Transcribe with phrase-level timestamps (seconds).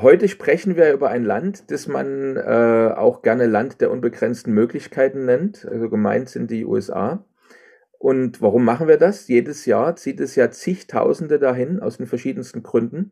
[0.00, 5.24] Heute sprechen wir über ein Land, das man äh, auch gerne Land der unbegrenzten Möglichkeiten
[5.24, 5.66] nennt.
[5.66, 7.24] Also gemeint sind die USA.
[7.98, 9.26] Und warum machen wir das?
[9.26, 13.10] Jedes Jahr zieht es ja zigtausende dahin aus den verschiedensten Gründen.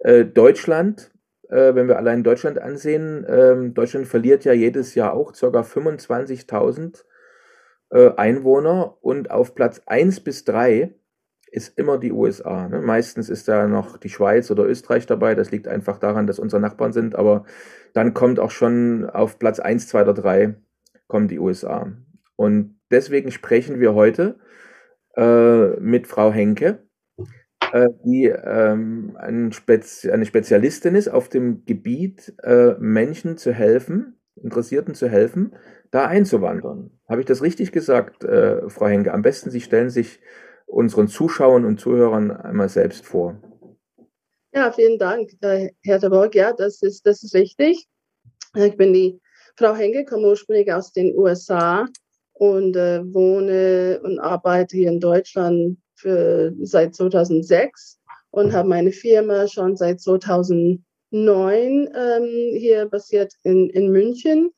[0.00, 1.12] Äh, Deutschland,
[1.48, 5.46] äh, wenn wir allein Deutschland ansehen, ähm, Deutschland verliert ja jedes Jahr auch ca.
[5.46, 7.04] 25.000
[7.90, 10.92] äh, Einwohner und auf Platz 1 bis 3
[11.56, 12.68] ist immer die USA.
[12.68, 12.82] Ne?
[12.82, 15.34] Meistens ist da noch die Schweiz oder Österreich dabei.
[15.34, 17.16] Das liegt einfach daran, dass unsere Nachbarn sind.
[17.16, 17.46] Aber
[17.94, 20.54] dann kommt auch schon auf Platz 1, 2 oder 3
[21.06, 21.90] kommen die USA.
[22.36, 24.38] Und deswegen sprechen wir heute
[25.16, 26.82] äh, mit Frau Henke,
[27.72, 34.20] äh, die ähm, ein Spez eine Spezialistin ist auf dem Gebiet, äh, Menschen zu helfen,
[34.34, 35.56] Interessierten zu helfen,
[35.90, 36.90] da einzuwandern.
[37.08, 39.14] Habe ich das richtig gesagt, äh, Frau Henke?
[39.14, 40.20] Am besten, Sie stellen sich
[40.66, 43.40] unseren Zuschauern und Zuhörern einmal selbst vor.
[44.52, 46.34] Ja, vielen Dank, äh, Herr Taborg.
[46.34, 47.86] Ja, das ist, das ist richtig.
[48.54, 49.20] Ich bin die
[49.56, 51.86] Frau Henke, komme ursprünglich aus den USA
[52.32, 57.98] und äh, wohne und arbeite hier in Deutschland für, seit 2006
[58.30, 61.88] und habe meine Firma schon seit 2009 ähm,
[62.58, 64.50] hier basiert in, in München.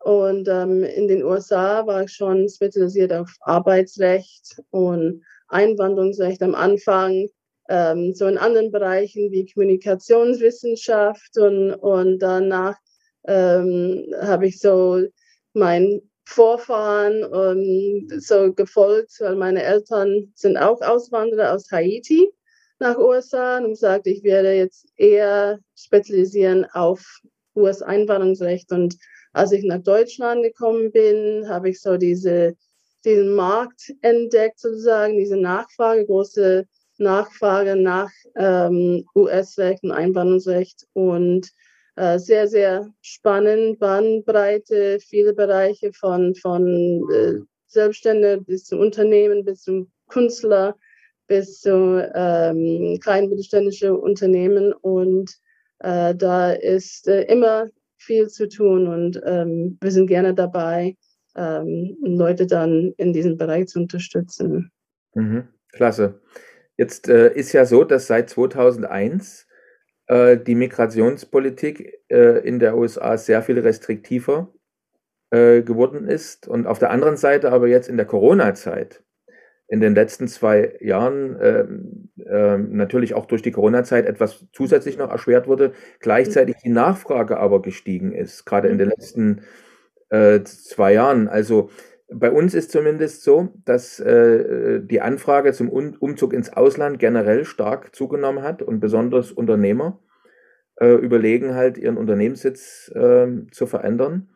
[0.00, 7.28] Und ähm, in den USA war ich schon spezialisiert auf Arbeitsrecht und Einwanderungsrecht am Anfang,
[7.68, 12.76] ähm, so in anderen Bereichen wie Kommunikationswissenschaft und, und danach
[13.26, 15.02] ähm, habe ich so
[15.52, 22.30] mein Vorfahren und so gefolgt, weil meine Eltern sind auch Auswanderer aus Haiti
[22.78, 27.20] nach USA und gesagt, ich werde jetzt eher spezialisieren auf
[27.54, 28.70] US-Einwanderungsrecht.
[28.72, 28.96] Und
[29.32, 32.56] als ich nach Deutschland gekommen bin, habe ich so diese
[33.06, 36.66] diesen Markt entdeckt, sozusagen, diese Nachfrage, große
[36.98, 41.50] Nachfrage nach ähm, US-Recht und Einwanderungsrecht und
[41.96, 47.34] äh, sehr, sehr spannend, Bandbreite, viele Bereiche von, von äh,
[47.66, 50.76] Selbststände bis zum Unternehmen, bis zum Künstler,
[51.26, 55.30] bis zu ähm, kleinen mittelständischen Unternehmen und
[55.80, 60.96] äh, da ist äh, immer viel zu tun und ähm, wir sind gerne dabei,
[61.36, 64.70] ähm, Leute dann in diesem Bereich zu unterstützen.
[65.14, 66.20] Mhm, klasse.
[66.76, 69.46] Jetzt äh, ist ja so, dass seit 2001
[70.06, 74.52] äh, die Migrationspolitik äh, in der USA sehr viel restriktiver
[75.30, 79.02] äh, geworden ist und auf der anderen Seite aber jetzt in der Corona-Zeit
[79.68, 85.10] in den letzten zwei Jahren ähm, ähm, natürlich auch durch die Corona-Zeit etwas zusätzlich noch
[85.10, 89.42] erschwert wurde, gleichzeitig die Nachfrage aber gestiegen ist, gerade in den letzten
[90.10, 91.28] äh, zwei Jahren.
[91.28, 91.70] Also
[92.08, 97.44] bei uns ist zumindest so, dass äh, die Anfrage zum um Umzug ins Ausland generell
[97.44, 99.98] stark zugenommen hat und besonders Unternehmer
[100.80, 104.28] äh, überlegen halt, ihren Unternehmenssitz äh, zu verändern.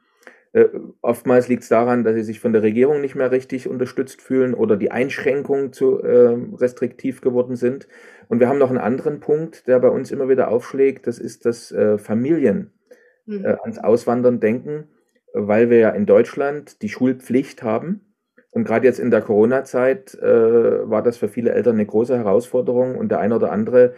[0.53, 0.66] Äh,
[1.00, 4.54] oftmals liegt es daran, dass sie sich von der Regierung nicht mehr richtig unterstützt fühlen
[4.54, 7.87] oder die Einschränkungen zu äh, restriktiv geworden sind.
[8.26, 11.47] Und wir haben noch einen anderen Punkt, der bei uns immer wieder aufschlägt, das ist,
[11.47, 12.72] dass äh, Familien
[13.26, 13.47] mhm.
[13.47, 14.88] ans Auswandern denken
[15.32, 18.14] weil wir ja in Deutschland die Schulpflicht haben.
[18.50, 22.96] Und gerade jetzt in der Corona-Zeit äh, war das für viele Eltern eine große Herausforderung.
[22.96, 23.94] Und der eine oder andere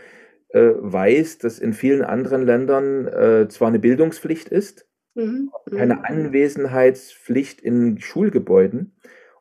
[0.50, 5.50] äh, weiß, dass in vielen anderen Ländern äh, zwar eine Bildungspflicht ist, mhm.
[5.70, 6.00] keine mhm.
[6.02, 8.94] Anwesenheitspflicht in Schulgebäuden.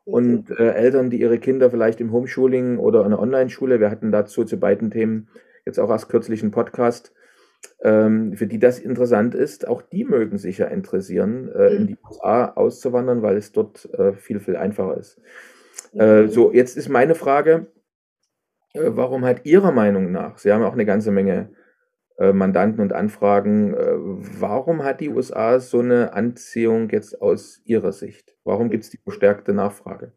[0.03, 4.11] Und äh, Eltern, die ihre Kinder vielleicht im Homeschooling oder in einer Online-Schule, wir hatten
[4.11, 5.27] dazu zu beiden Themen
[5.65, 7.13] jetzt auch erst kürzlich einen Podcast,
[7.83, 11.77] für die das interessant ist, auch die mögen sich ja interessieren, äh, mhm.
[11.77, 15.19] in die USA auszuwandern, weil es dort äh, viel, viel einfacher ist.
[15.93, 17.67] Äh, so, jetzt ist meine Frage,
[18.73, 21.49] warum hat Ihrer Meinung nach, Sie haben auch eine ganze Menge
[22.19, 23.73] Mandanten und Anfragen,
[24.39, 28.35] warum hat die USA so eine Anziehung jetzt aus Ihrer Sicht?
[28.43, 30.13] Warum gibt es die verstärkte Nachfrage?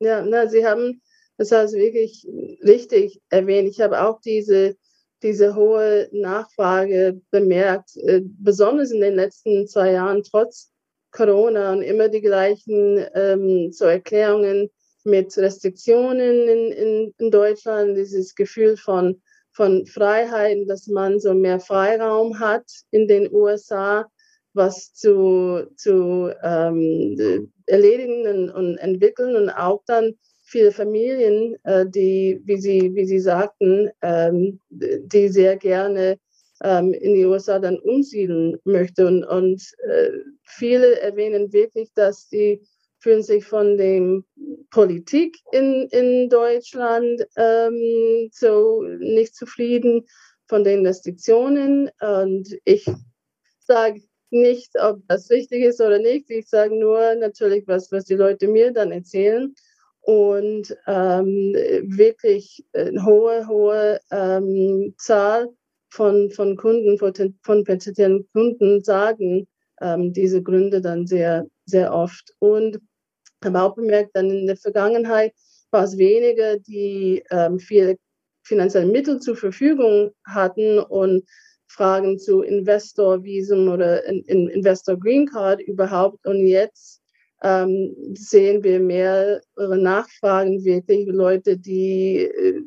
[0.00, 1.00] Ja, na, Sie haben
[1.38, 2.28] das also wirklich
[2.62, 3.68] richtig erwähnt.
[3.68, 4.76] Ich habe auch diese
[5.22, 10.70] diese hohe Nachfrage bemerkt, äh, besonders in den letzten zwei Jahren, trotz
[11.10, 14.70] Corona und immer die gleichen ähm, so Erklärungen
[15.04, 19.22] mit Restriktionen in, in, in Deutschland, dieses Gefühl von,
[19.52, 24.06] von Freiheit, dass man so mehr Freiraum hat in den USA,
[24.52, 30.14] was zu, zu ähm, erledigen und, und, entwickeln und auch dann
[30.46, 36.18] viele Familien, äh, die, wie Sie, wie Sie sagten, ähm, die sehr gerne
[36.62, 39.06] ähm, in die USA dann umsiedeln möchte.
[39.06, 40.10] Und, und äh,
[40.44, 42.62] viele erwähnen wirklich, dass die
[42.98, 44.22] fühlen sich von der
[44.70, 50.06] Politik in, in Deutschland ähm, so nicht zufrieden,
[50.48, 51.90] von den Investitionen.
[52.00, 52.86] Und ich
[53.58, 54.00] sage
[54.30, 56.30] nicht, ob das richtig ist oder nicht.
[56.30, 59.54] Ich sage nur natürlich, was, was die Leute mir dann erzählen.
[60.06, 65.48] Und ähm, wirklich eine hohe, hohe ähm, Zahl
[65.90, 69.48] von, von Kunden, von potenziellen Kunden sagen
[69.80, 72.32] ähm, diese Gründe dann sehr, sehr oft.
[72.38, 72.78] Und
[73.44, 75.34] habe auch bemerkt, dann in der Vergangenheit
[75.70, 77.96] war es weniger, die ähm, viele
[78.44, 81.24] finanzielle Mittel zur Verfügung hatten und
[81.66, 86.24] Fragen zu Investor-Visum oder in, in Investor Green Card überhaupt.
[86.26, 87.02] Und jetzt
[87.42, 92.62] ähm, sehen wir mehrere Nachfragen, wirklich Leute, die äh,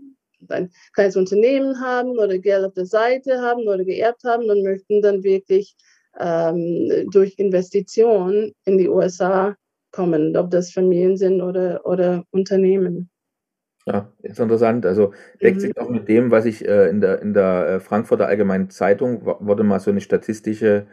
[0.48, 5.02] ein kleines Unternehmen haben oder Geld auf der Seite haben oder geerbt haben und möchten
[5.02, 5.76] dann wirklich
[6.20, 9.56] ähm, durch Investitionen in die USA
[9.92, 13.10] kommen, ob das Familien sind oder, oder Unternehmen.
[13.86, 14.86] Ja, ist interessant.
[14.86, 15.62] Also deckt mhm.
[15.62, 19.26] sich auch mit dem, was ich äh, in der, in der äh, Frankfurter Allgemeinen Zeitung
[19.26, 20.86] wurde mal so eine statistische äh,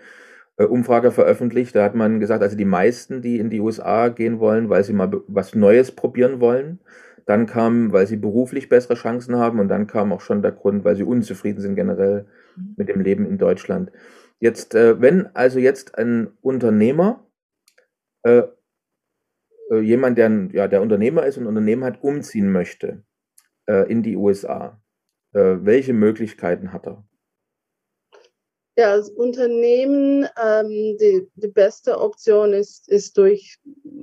[0.64, 1.76] Umfrage veröffentlicht.
[1.76, 4.92] Da hat man gesagt, also die meisten, die in die USA gehen wollen, weil sie
[4.92, 6.80] mal was Neues probieren wollen.
[7.26, 10.84] Dann kam, weil sie beruflich bessere Chancen haben und dann kam auch schon der Grund,
[10.84, 12.26] weil sie unzufrieden sind generell
[12.56, 12.74] mhm.
[12.76, 13.90] mit dem Leben in Deutschland.
[14.38, 17.26] Jetzt, äh, wenn also jetzt ein Unternehmer
[18.22, 18.42] äh,
[19.70, 23.02] äh, jemand, der, ja, der Unternehmer ist und Unternehmen hat, umziehen möchte
[23.66, 24.80] äh, in die USA,
[25.32, 27.04] äh, welche Möglichkeiten hat er?
[28.78, 33.58] Ja, als Unternehmen, ähm, die, die beste Option ist, ist durch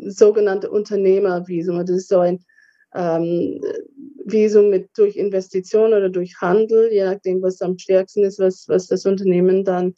[0.06, 1.86] sogenannte Unternehmervisum.
[1.86, 2.44] Das ist so ein
[2.96, 3.62] ähm,
[4.26, 8.88] Visum mit durch Investition oder durch Handel, je nachdem, was am stärksten ist, was, was
[8.88, 9.94] das Unternehmen dann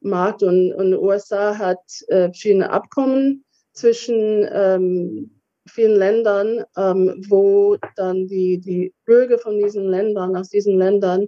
[0.00, 0.42] mag.
[0.42, 8.58] Und, und USA hat äh, verschiedene Abkommen zwischen ähm, vielen Ländern, ähm, wo dann die,
[8.58, 11.26] die Bürger von diesen Ländern, aus diesen Ländern,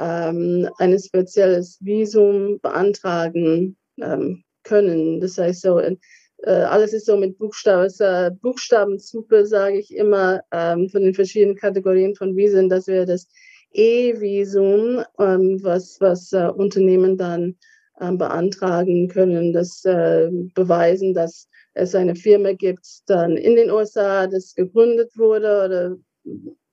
[0.00, 5.20] ähm, ein spezielles Visum beantragen ähm, können.
[5.20, 5.96] Das heißt so, äh,
[6.44, 12.14] alles ist so mit Buchstaben, äh, Buchstabensuppe, sage ich immer, ähm, von den verschiedenen Kategorien
[12.14, 12.68] von Visen.
[12.68, 13.28] Das wäre das
[13.72, 17.56] E-Visum, ähm, was, was äh, Unternehmen dann
[18.00, 24.26] ähm, beantragen können, das äh, beweisen, dass es eine Firma gibt, dann in den USA,
[24.26, 25.96] das gegründet wurde oder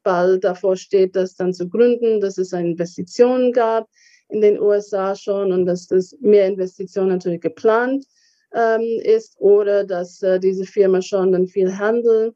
[0.07, 3.89] bald davor steht, das dann zu gründen, dass es eine Investition gab
[4.30, 8.06] in den USA schon und dass das mehr Investitionen natürlich geplant
[8.54, 12.33] ähm, ist oder dass äh, diese Firma schon dann viel Handel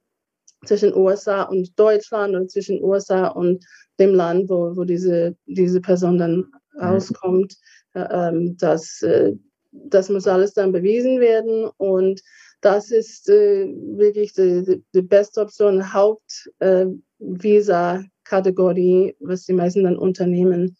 [0.65, 3.63] zwischen USA und Deutschland und zwischen USA und
[3.99, 6.35] dem Land, wo, wo diese, diese Person dann
[6.73, 6.81] mhm.
[6.81, 7.55] auskommt,
[7.93, 9.31] äh, ähm, dass äh,
[9.71, 12.21] das muss alles dann bewiesen werden und
[12.61, 16.87] das ist äh, wirklich die, die, beste Option, Hauptvisa-Kategorie, äh,
[19.19, 20.77] was die meisten dann Unternehmen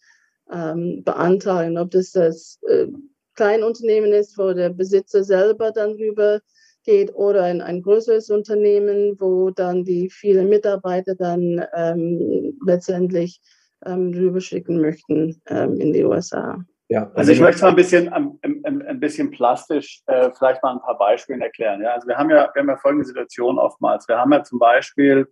[0.52, 1.78] ähm, beantragen.
[1.78, 2.86] Ob das das äh,
[3.34, 6.40] Kleinunternehmen ist, wo der Besitzer selber dann rüber
[6.84, 13.40] geht oder ein, ein größeres Unternehmen, wo dann die vielen Mitarbeiter dann ähm, letztendlich
[13.86, 16.58] ähm, rüberschicken möchten ähm, in die USA.
[16.88, 20.62] Ja, also, also ich möchte mal ein bisschen, ein, ein, ein bisschen plastisch äh, vielleicht
[20.62, 21.80] mal ein paar Beispiele erklären.
[21.80, 24.06] Ja, also wir haben ja, wir haben ja folgende Situation oftmals.
[24.08, 25.26] Wir haben ja zum Beispiel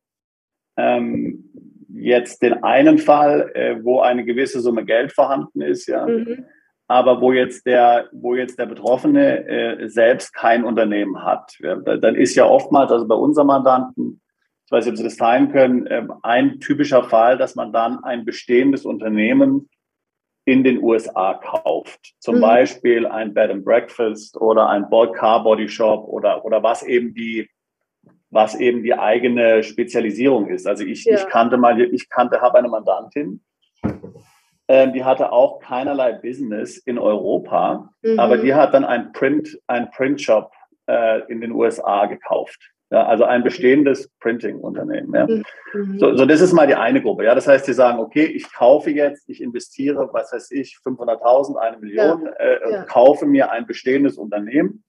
[0.80, 1.50] ähm,
[1.92, 6.46] jetzt den einen Fall, äh, wo eine gewisse Summe Geld vorhanden ist, ja, mhm.
[6.88, 11.56] aber wo jetzt der, wo jetzt der Betroffene äh, selbst kein Unternehmen hat.
[11.60, 14.20] Ja, dann ist ja oftmals, also bei unserem Mandanten,
[14.66, 18.02] ich weiß nicht, ob Sie das teilen können, äh, ein typischer Fall, dass man dann
[18.04, 19.68] ein bestehendes Unternehmen
[20.44, 22.14] in den USA kauft.
[22.18, 22.40] Zum mhm.
[22.40, 27.48] Beispiel ein Bed and Breakfast oder ein Car Body Shop oder, oder was eben die,
[28.30, 30.66] was eben die eigene Spezialisierung ist.
[30.66, 31.16] Also ich, ja.
[31.16, 33.42] ich kannte mal, ich kannte, habe eine Mandantin,
[34.68, 38.20] äh, die hatte auch keinerlei Business in Europa, mhm.
[38.20, 40.52] aber die hat dann ein Print, ein Print Shop
[40.86, 42.70] äh, in den USA gekauft.
[42.92, 45.14] Ja, also ein bestehendes Printing-Unternehmen.
[45.14, 45.26] Ja.
[45.26, 45.98] Mhm.
[45.98, 47.24] So, so, das ist mal die eine Gruppe.
[47.24, 51.56] Ja, das heißt, sie sagen, okay, ich kaufe jetzt, ich investiere, was weiß ich, 500.000,
[51.56, 52.30] eine Million, ja.
[52.32, 54.82] Äh, kaufe mir ein bestehendes Unternehmen,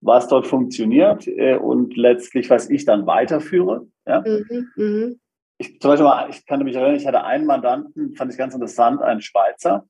[0.00, 3.86] was dort funktioniert äh, und letztlich, was ich dann weiterführe.
[4.06, 4.20] Ja.
[4.20, 4.70] Mhm.
[4.76, 5.20] Mhm.
[5.58, 8.54] Ich, zum Beispiel, mal, ich kann mich erinnern, ich hatte einen Mandanten, fand ich ganz
[8.54, 9.86] interessant, einen Schweizer,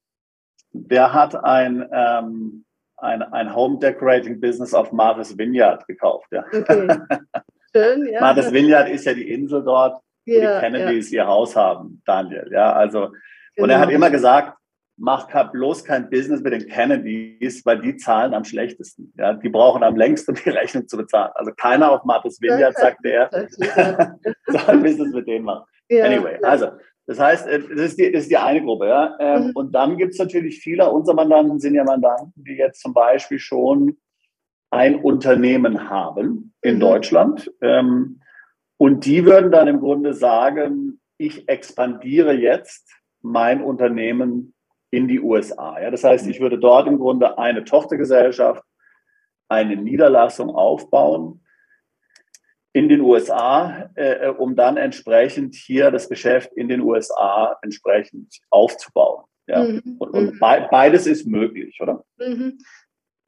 [0.72, 2.64] der hat ein, ähm,
[2.96, 6.28] ein, ein Home Decorating Business auf Martha's Vineyard gekauft.
[6.30, 6.44] Ja.
[6.52, 6.88] Okay.
[7.76, 8.20] Schön, ja.
[8.20, 11.24] Martha's Vineyard ist ja die Insel dort, wo ja, die Kennedys ja.
[11.24, 12.48] ihr Haus haben, Daniel.
[12.50, 13.08] Ja, also,
[13.54, 13.64] genau.
[13.64, 13.96] und er hat genau.
[13.96, 14.56] immer gesagt,
[14.98, 19.12] mach bloß kein Business mit den Kennedys, weil die zahlen am schlechtesten.
[19.16, 21.30] Ja, die brauchen am längsten, um die Rechnung zu bezahlen.
[21.34, 23.30] Also keiner auf Martha's Vineyard, sagte er,
[24.46, 25.64] soll ein Business mit denen machen.
[25.88, 26.68] Ja, anyway, also
[27.06, 28.88] das heißt, äh, das ist die, das ist die eine Gruppe.
[28.88, 29.16] Ja?
[29.20, 29.50] Ähm, mhm.
[29.54, 33.38] Und dann gibt es natürlich viele, unsere Mandanten sind ja Mandanten, die jetzt zum Beispiel
[33.38, 33.96] schon
[34.70, 36.80] ein Unternehmen haben in mhm.
[36.80, 37.50] Deutschland.
[37.62, 38.20] Ähm,
[38.76, 42.88] und die würden dann im Grunde sagen, ich expandiere jetzt
[43.22, 44.54] mein Unternehmen
[44.90, 45.80] in die USA.
[45.80, 45.90] Ja?
[45.90, 48.62] Das heißt, ich würde dort im Grunde eine Tochtergesellschaft,
[49.48, 51.44] eine Niederlassung aufbauen
[52.72, 58.38] in den USA, äh, äh, um dann entsprechend hier das Geschäft in den USA entsprechend
[58.50, 59.24] aufzubauen.
[59.46, 59.64] Ja?
[59.64, 59.96] Mhm.
[59.98, 60.38] Und, und mhm.
[60.38, 62.04] be beides ist möglich, oder?
[62.18, 62.58] Mhm.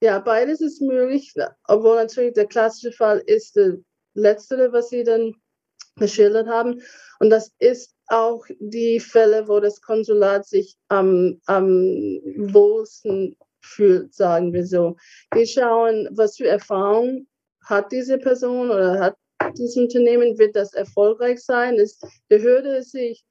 [0.02, 1.34] Ja, beides ist möglich,
[1.66, 3.76] obwohl natürlich der klassische Fall ist der
[4.14, 5.34] letztere, was Sie dann
[6.00, 6.82] geschildert haben.
[7.20, 12.20] Und das ist auch die Fälle, wo das Konsulat sich am, am
[12.52, 14.96] wohlsten fühlt, sagen wir so.
[15.32, 17.26] Wir schauen, was für Erfahrung
[17.64, 19.16] hat diese Person oder hat
[19.56, 21.76] dieses Unternehmen, wird das erfolgreich sein?
[21.76, 23.24] Ist die Hürde sich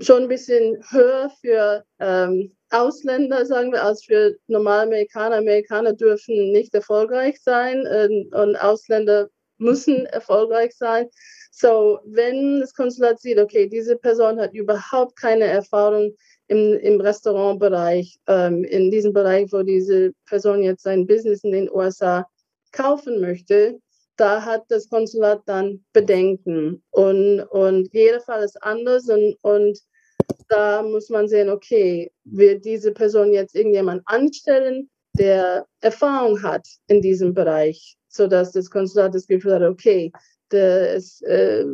[0.00, 5.36] schon ein bisschen höher für ähm, Ausländer, sagen wir, als für normale Amerikaner.
[5.36, 11.08] Amerikaner dürfen nicht erfolgreich sein und, und Ausländer müssen erfolgreich sein.
[11.54, 16.16] So, wenn das Konsulat sieht, okay, diese Person hat überhaupt keine Erfahrung
[16.48, 21.70] im, im Restaurantbereich, ähm, in diesem Bereich, wo diese Person jetzt sein Business in den
[21.70, 22.26] USA
[22.72, 23.78] kaufen möchte,
[24.16, 26.82] da hat das Konsulat dann Bedenken.
[26.90, 29.78] Und, und jeder Fall ist anders und, und
[30.48, 37.02] da muss man sehen, okay, wird diese Person jetzt irgendjemand anstellen, der Erfahrung hat in
[37.02, 40.10] diesem Bereich, sodass das Konsulat das Gefühl hat, okay,
[40.52, 41.64] das, äh,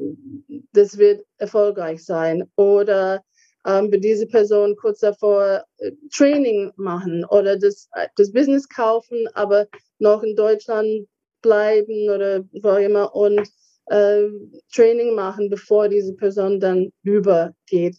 [0.73, 2.45] das wird erfolgreich sein.
[2.57, 3.23] Oder
[3.67, 9.67] ähm, wird diese Person kurz davor äh, Training machen oder das, das Business kaufen, aber
[9.99, 11.07] noch in Deutschland
[11.43, 13.49] bleiben oder wo immer und
[13.87, 14.25] äh,
[14.73, 17.97] Training machen, bevor diese Person dann übergeht.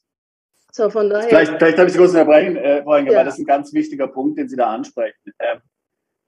[0.71, 1.27] So von daher.
[1.27, 3.17] Vielleicht, vielleicht habe ich Sie kurz unterbrechen äh, wollen, ja.
[3.17, 5.17] weil das ist ein ganz wichtiger Punkt, den Sie da ansprechen.
[5.39, 5.59] Ähm, äh,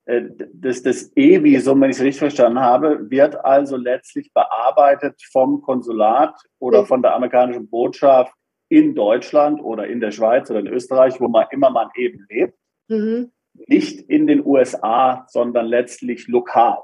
[0.05, 6.35] das, das E-Visum, wenn ich es richtig verstanden habe, wird also letztlich bearbeitet vom Konsulat
[6.59, 6.85] oder ja.
[6.85, 8.33] von der amerikanischen Botschaft
[8.69, 12.57] in Deutschland oder in der Schweiz oder in Österreich, wo man immer man eben lebt.
[12.87, 13.31] Mhm.
[13.67, 16.79] Nicht in den USA, sondern letztlich lokal.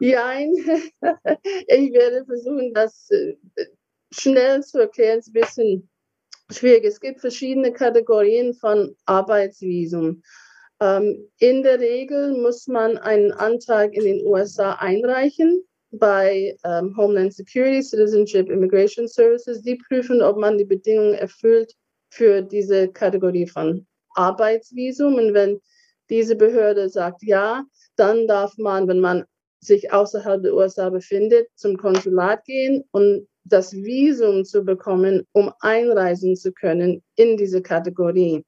[0.00, 0.52] Nein,
[1.68, 3.36] ich werde versuchen, das äh,
[4.12, 5.20] schnell zu erklären.
[5.20, 5.90] Es ist ein bisschen
[6.50, 6.84] schwierig.
[6.84, 10.22] Es gibt verschiedene Kategorien von Arbeitsvisum.
[10.80, 17.32] Ähm, in der Regel muss man einen Antrag in den USA einreichen bei ähm, Homeland
[17.32, 19.62] Security, Citizenship, Immigration Services.
[19.62, 21.72] Die prüfen, ob man die Bedingungen erfüllt
[22.10, 25.14] für diese Kategorie von Arbeitsvisum.
[25.14, 25.60] Und wenn
[26.10, 27.64] diese Behörde sagt ja,
[27.96, 29.24] dann darf man, wenn man
[29.60, 36.36] sich außerhalb der USA befindet, zum Konsulat gehen und das Visum zu bekommen, um einreisen
[36.36, 38.44] zu können in diese Kategorie.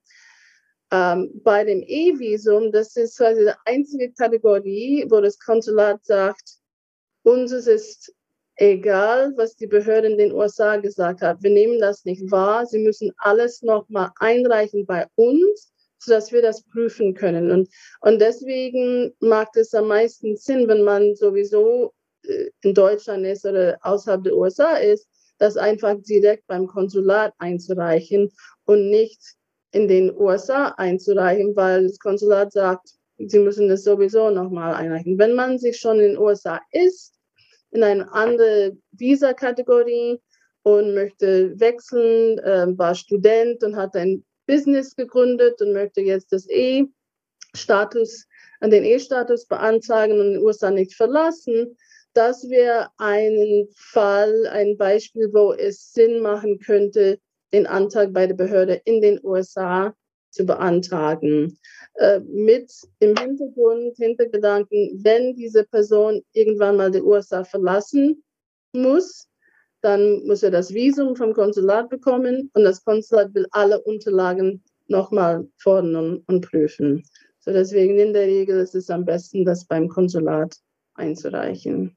[0.92, 6.58] Ähm, bei dem E-Visum, das ist quasi die einzige Kategorie, wo das Konsulat sagt,
[7.22, 8.14] uns ist
[8.56, 11.42] egal, was die Behörden in den USA gesagt haben.
[11.42, 12.66] Wir nehmen das nicht wahr.
[12.66, 17.50] Sie müssen alles nochmal einreichen bei uns sodass wir das prüfen können.
[17.50, 17.68] Und,
[18.00, 23.78] und deswegen macht es am meisten Sinn, wenn man sowieso äh, in Deutschland ist oder
[23.82, 28.30] außerhalb der USA ist, das einfach direkt beim Konsulat einzureichen
[28.64, 29.20] und nicht
[29.76, 35.18] in den USA einzureichen, weil das Konsulat sagt, sie müssen das sowieso nochmal einreichen.
[35.18, 37.14] Wenn man sich schon in den USA ist,
[37.72, 40.18] in eine andere Visa-Kategorie
[40.62, 46.46] und möchte wechseln, äh, war Student und hat ein Business gegründet und möchte jetzt das
[46.48, 48.26] E-Status,
[48.62, 51.76] den E-Status beantragen und den USA nicht verlassen.
[52.14, 57.18] Das wäre ein Fall, ein Beispiel, wo es Sinn machen könnte,
[57.52, 59.94] den Antrag bei der Behörde in den USA
[60.30, 61.58] zu beantragen.
[61.94, 68.22] Äh, mit im Hintergrund, Hintergedanken, wenn diese Person irgendwann mal die USA verlassen
[68.72, 69.28] muss,
[69.80, 75.46] dann muss er das Visum vom Konsulat bekommen und das Konsulat will alle Unterlagen nochmal
[75.58, 77.02] fordern und prüfen.
[77.38, 80.56] So deswegen in der Regel ist es am besten, das beim Konsulat
[80.94, 81.96] einzureichen.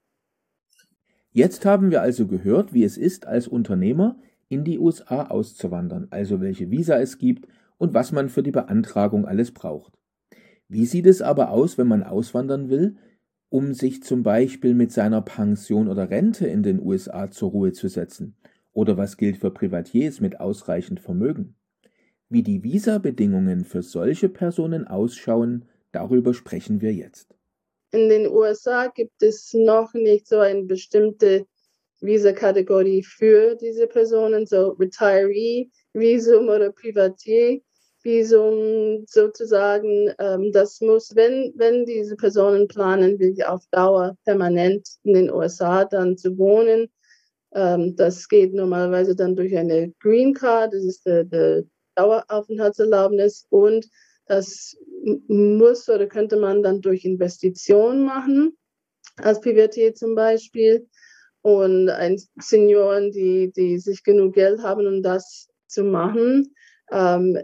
[1.31, 6.41] Jetzt haben wir also gehört, wie es ist, als Unternehmer in die USA auszuwandern, also
[6.41, 9.93] welche Visa es gibt und was man für die Beantragung alles braucht.
[10.67, 12.97] Wie sieht es aber aus, wenn man auswandern will,
[13.49, 17.87] um sich zum Beispiel mit seiner Pension oder Rente in den USA zur Ruhe zu
[17.87, 18.35] setzen?
[18.73, 21.55] Oder was gilt für Privatiers mit ausreichend Vermögen?
[22.29, 27.35] Wie die Visabedingungen für solche Personen ausschauen, darüber sprechen wir jetzt.
[27.91, 31.47] In den USA gibt es noch nicht so eine bestimmte
[32.01, 40.13] Visa-Kategorie für diese Personen, so Retiree-Visum oder Privatier-Visum sozusagen.
[40.19, 45.85] Ähm, das muss, wenn, wenn diese Personen planen, wirklich auf Dauer permanent in den USA
[45.85, 46.89] dann zu wohnen,
[47.53, 51.63] ähm, das geht normalerweise dann durch eine Green Card, das ist der, der
[51.95, 53.87] Daueraufenthaltserlaubnis und
[54.27, 54.77] das
[55.27, 58.55] muss oder könnte man dann durch Investitionen machen,
[59.17, 60.87] als Privatier zum Beispiel.
[61.41, 66.53] Und ein Senioren, die, die sich genug Geld haben, um das zu machen,
[66.91, 67.37] ähm,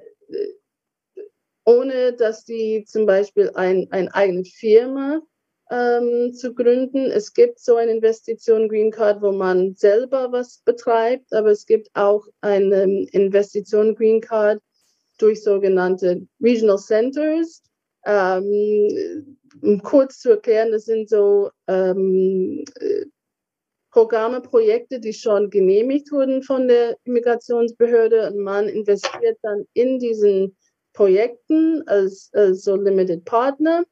[1.65, 5.21] ohne dass die zum Beispiel ein, eine eigene Firma
[5.71, 7.09] ähm, zu gründen.
[7.09, 11.89] Es gibt so eine Investition Green Card, wo man selber was betreibt, aber es gibt
[11.95, 14.61] auch eine Investition Green Card
[15.17, 17.63] durch sogenannte Regional Centers.
[18.05, 22.63] Ähm, um kurz zu erklären, das sind so ähm,
[23.95, 30.57] Programme, Projekte, die schon genehmigt wurden von der Immigrationsbehörde und man investiert dann in diesen
[30.91, 33.85] Projekten als, als so Limited Partner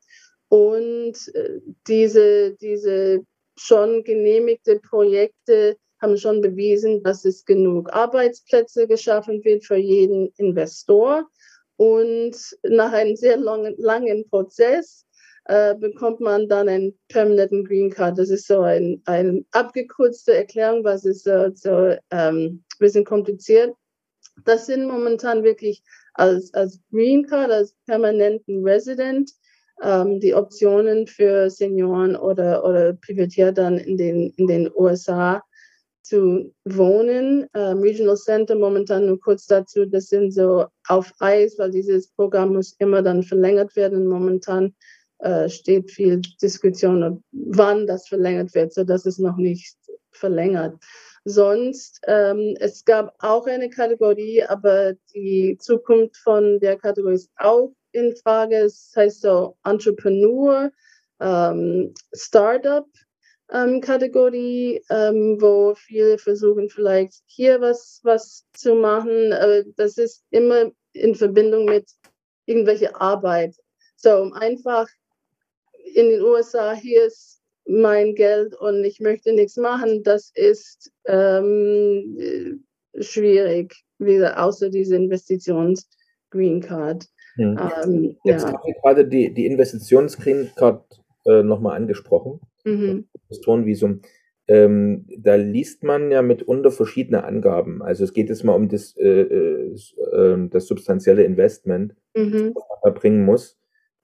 [0.49, 3.21] und äh, diese, diese
[3.55, 11.29] schon genehmigte Projekte haben schon bewiesen, dass es genug Arbeitsplätze geschaffen wird für jeden Investor.
[11.77, 15.05] Und nach einem sehr langen, langen Prozess
[15.45, 18.17] äh, bekommt man dann einen permanenten Green Card.
[18.17, 23.73] Das ist so eine ein abgekürzte Erklärung, was ist so, so ähm, bisschen kompliziert.
[24.45, 25.83] Das sind momentan wirklich
[26.13, 29.31] als, als Green Card, als permanenten Resident
[29.81, 35.43] ähm, die Optionen für Senioren oder, oder Privatier dann in den, in den USA
[36.03, 37.47] zu wohnen.
[37.53, 42.53] Ähm, Regional Center momentan nur kurz dazu, das sind so auf Eis, weil dieses Programm
[42.53, 44.07] muss immer dann verlängert werden.
[44.07, 44.75] Momentan
[45.23, 49.75] äh, steht viel Diskussion, wann das verlängert wird, so dass es noch nicht
[50.11, 50.75] verlängert.
[51.25, 57.73] Sonst, ähm, es gab auch eine Kategorie, aber die Zukunft von der Kategorie ist auch
[57.93, 58.57] in Frage.
[58.57, 60.69] Es heißt so Entrepreneur,
[61.21, 62.85] ähm, Startup.
[63.51, 69.31] Ähm, Kategorie, ähm, wo viele versuchen vielleicht hier was, was zu machen.
[69.31, 71.85] Aber das ist immer in Verbindung mit
[72.45, 73.55] irgendwelcher Arbeit.
[73.95, 74.87] So einfach
[75.95, 82.63] in den USA, hier ist mein Geld und ich möchte nichts machen, das ist ähm,
[82.99, 85.87] schwierig, wieder außer diese Investitions
[86.29, 87.05] Green Card.
[87.35, 87.57] Hm.
[87.57, 88.53] Ähm, Jetzt ja.
[88.53, 90.83] haben wir gerade die, die Investitions-Green Card
[91.25, 92.39] äh, nochmal angesprochen.
[92.63, 93.07] Mhm.
[93.29, 94.01] Investorenvisum.
[94.47, 97.81] Ähm, da liest man ja mitunter verschiedene Angaben.
[97.81, 99.75] Also es geht jetzt mal um das, äh, äh,
[100.13, 102.53] ähm, das substanzielle Investment, mhm.
[102.53, 103.57] das man da bringen muss.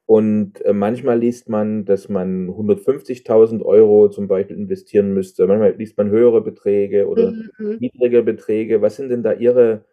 [0.09, 5.45] Und äh, manchmal liest man, dass man 150.000 Euro zum Beispiel investieren müsste.
[5.45, 7.51] Manchmal liest man höhere Beträge oder mhm.
[7.59, 7.77] mhm.
[7.79, 8.81] niedrige Beträge.
[8.81, 9.85] Was sind denn da Ihre,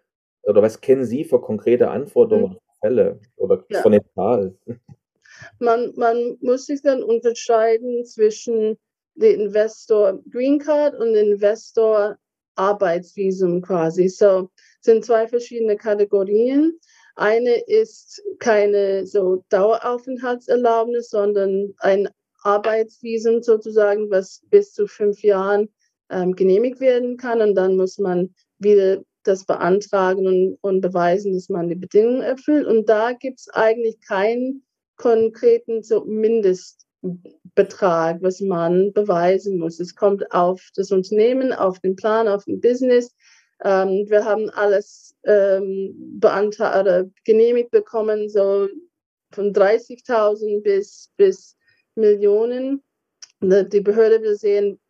[0.44, 2.78] oder was kennen Sie für konkrete Anforderungen mhm.
[2.80, 3.82] Fälle oder ja.
[3.82, 4.58] von den Zahlen?
[5.58, 8.78] Man, man muss sich dann unterscheiden zwischen
[9.16, 12.16] dem Investor Green Card und Investor
[12.54, 14.08] Arbeitsvisum quasi.
[14.08, 14.48] So
[14.80, 16.80] sind zwei verschiedene Kategorien.
[17.16, 22.08] Eine ist keine so Daueraufenthaltserlaubnis, sondern ein
[22.42, 25.68] Arbeitsvisum sozusagen, was bis zu fünf Jahren
[26.10, 27.40] ähm, genehmigt werden kann.
[27.40, 32.66] Und dann muss man wieder das beantragen und, und beweisen, dass man die Bedingungen erfüllt.
[32.66, 34.62] Und da gibt es eigentlich keinen
[34.96, 39.80] konkreten so Mindestbetrag, was man beweisen muss.
[39.80, 43.14] Es kommt auf das Unternehmen, auf den Plan, auf den Business.
[43.64, 48.68] Ähm, wir haben alles ähm, beantragt genehmigt bekommen, so
[49.32, 51.56] von 30.000 bis, bis
[51.94, 52.82] Millionen.
[53.40, 54.80] Die Behörde will sehen,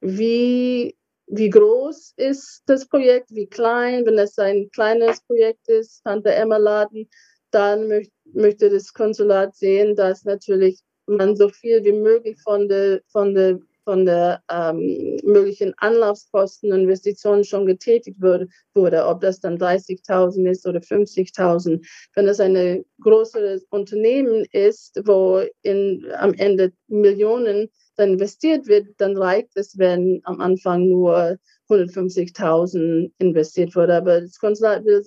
[0.00, 0.96] wie
[1.32, 4.04] wie groß ist das Projekt, wie klein.
[4.04, 7.08] Wenn es ein kleines Projekt ist, Tante Emma Laden,
[7.52, 13.00] dann möcht, möchte das Konsulat sehen, dass natürlich man so viel wie möglich von der,
[13.12, 19.40] von der, von der ähm, möglichen Anlaufskosten und Investitionen schon getätigt wurde, wurde ob das
[19.40, 21.84] dann 30.000 ist oder 50.000.
[22.14, 29.16] Wenn es ein größeres Unternehmen ist, wo in, am Ende Millionen dann investiert wird, dann
[29.16, 31.38] reicht es, wenn am Anfang nur
[31.68, 33.94] 150.000 investiert wurde.
[33.94, 35.04] Aber das Konsulat will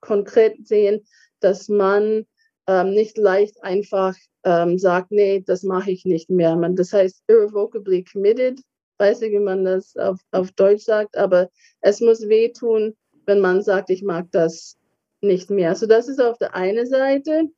[0.00, 1.04] konkret sehen,
[1.40, 2.26] dass man
[2.70, 6.54] ähm, nicht leicht einfach ähm, sagt, nee, das mache ich nicht mehr.
[6.54, 8.60] Man, das heißt irrevocably committed,
[8.98, 13.60] weiß nicht, wie man das auf, auf Deutsch sagt, aber es muss wehtun, wenn man
[13.62, 14.76] sagt, ich mag das
[15.20, 15.74] nicht mehr.
[15.74, 17.48] So, das ist auf der einen Seite.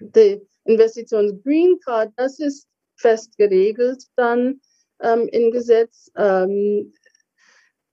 [0.00, 4.60] Die Investitions Green Card, das ist fest geregelt dann
[5.00, 6.10] ähm, im Gesetz.
[6.14, 6.92] Ähm,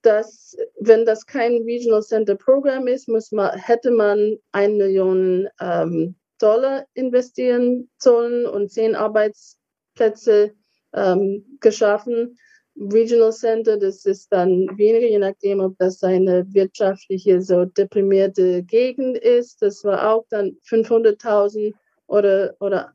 [0.01, 6.15] dass, wenn das kein Regional Center Program ist, muss man, hätte man 1 Million ähm,
[6.39, 10.53] Dollar investieren sollen und zehn Arbeitsplätze
[10.93, 12.37] ähm, geschaffen.
[12.75, 19.17] Regional Center, das ist dann weniger, je nachdem, ob das eine wirtschaftliche, so deprimierte Gegend
[19.17, 19.61] ist.
[19.61, 21.73] Das war auch dann 500.000
[22.07, 22.93] oder, oder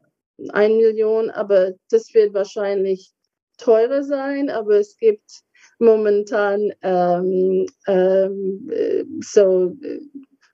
[0.49, 3.13] 1 Million, aber das wird wahrscheinlich
[3.59, 5.43] teurer sein, aber es gibt
[5.79, 10.01] momentan ähm, ähm, so äh,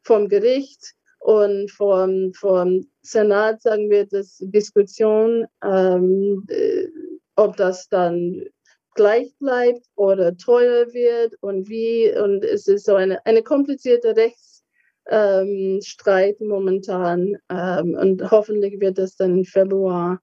[0.03, 6.89] vom Gericht und vom, vom Senat sagen wir, dass Diskussion, ähm, äh,
[7.37, 8.47] ob das dann
[8.95, 12.11] gleich bleibt oder teurer wird und wie.
[12.19, 14.17] Und es ist so eine, eine komplizierte
[15.07, 17.37] Rechtsstreit ähm, momentan.
[17.51, 20.21] Ähm, und hoffentlich wird das dann im Februar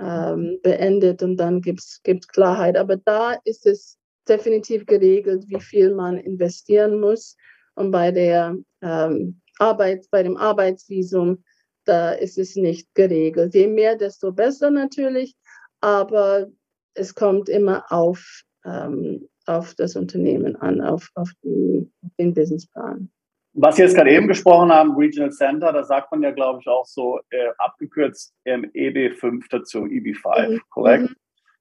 [0.00, 2.76] ähm, beendet und dann gibt es Klarheit.
[2.76, 3.96] Aber da ist es
[4.28, 7.36] definitiv geregelt, wie viel man investieren muss.
[7.74, 11.44] Und bei der ähm, Arbeit, bei dem Arbeitsvisum,
[11.84, 13.54] da ist es nicht geregelt.
[13.54, 15.34] Je mehr, desto besser natürlich,
[15.80, 16.48] aber
[16.94, 23.10] es kommt immer auf, ähm, auf das Unternehmen an, auf, auf den, den Businessplan.
[23.54, 26.68] Was Sie jetzt gerade eben gesprochen haben, Regional Center, da sagt man ja, glaube ich,
[26.68, 30.60] auch so äh, abgekürzt ähm, EB5 dazu, EB5, mhm.
[30.70, 31.14] korrekt?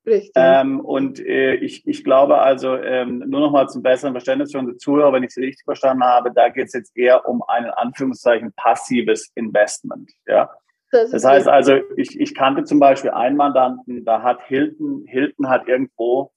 [0.03, 0.11] Mhm.
[0.11, 0.31] Richtig.
[0.35, 4.59] Ähm, und äh, ich, ich glaube also, ähm, nur noch mal zum besseren Verständnis für
[4.59, 7.65] unsere Zuhörer, wenn ich Sie richtig verstanden habe, da geht es jetzt eher um ein
[7.65, 10.11] Anführungszeichen passives Investment.
[10.27, 10.49] Ja?
[10.91, 15.49] Das, das heißt also, ich, ich kannte zum Beispiel einen Mandanten, da hat Hilton, Hilton
[15.49, 16.31] hat irgendwo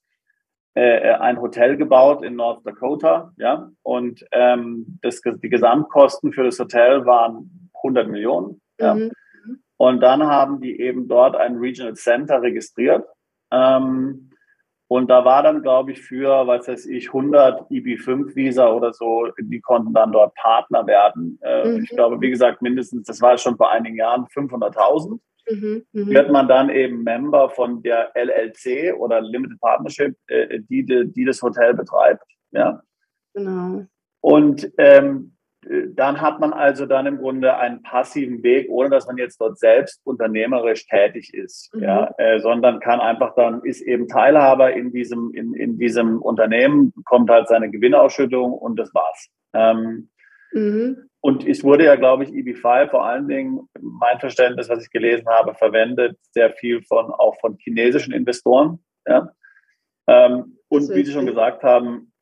[0.74, 6.58] äh, ein Hotel gebaut in North Dakota, ja, und ähm, das, die Gesamtkosten für das
[6.58, 8.60] Hotel waren 100 Millionen.
[8.78, 8.94] Ja?
[8.94, 9.12] Mhm.
[9.76, 13.04] Und dann haben die eben dort ein Regional Center registriert
[13.54, 14.30] ähm,
[14.88, 19.60] und da war dann, glaube ich, für, was weiß ich, 100 IB5-Visa oder so, die
[19.60, 21.38] konnten dann dort Partner werden.
[21.42, 21.82] Äh, mhm.
[21.84, 25.18] Ich glaube, wie gesagt, mindestens, das war schon vor einigen Jahren, 500.000.
[25.50, 26.06] Mhm, mh.
[26.06, 31.42] Wird man dann eben Member von der LLC oder Limited Partnership, äh, die, die das
[31.42, 32.24] Hotel betreibt.
[32.52, 32.82] Ja.
[33.34, 33.84] Genau.
[34.20, 35.33] Und ähm,
[35.94, 39.58] dann hat man also dann im Grunde einen passiven Weg, ohne dass man jetzt dort
[39.58, 41.82] selbst unternehmerisch tätig ist, mhm.
[41.82, 46.92] ja, äh, sondern kann einfach dann, ist eben Teilhaber in diesem, in, in diesem Unternehmen,
[46.92, 49.28] bekommt halt seine Gewinnausschüttung und das war's.
[49.52, 50.10] Ähm,
[50.52, 51.08] mhm.
[51.20, 55.26] Und es wurde ja, glaube ich, EB5 vor allen Dingen, mein Verständnis, was ich gelesen
[55.28, 59.30] habe, verwendet sehr viel von, auch von chinesischen Investoren, ja.
[60.06, 62.12] Ähm, und wie Sie schon gesagt haben,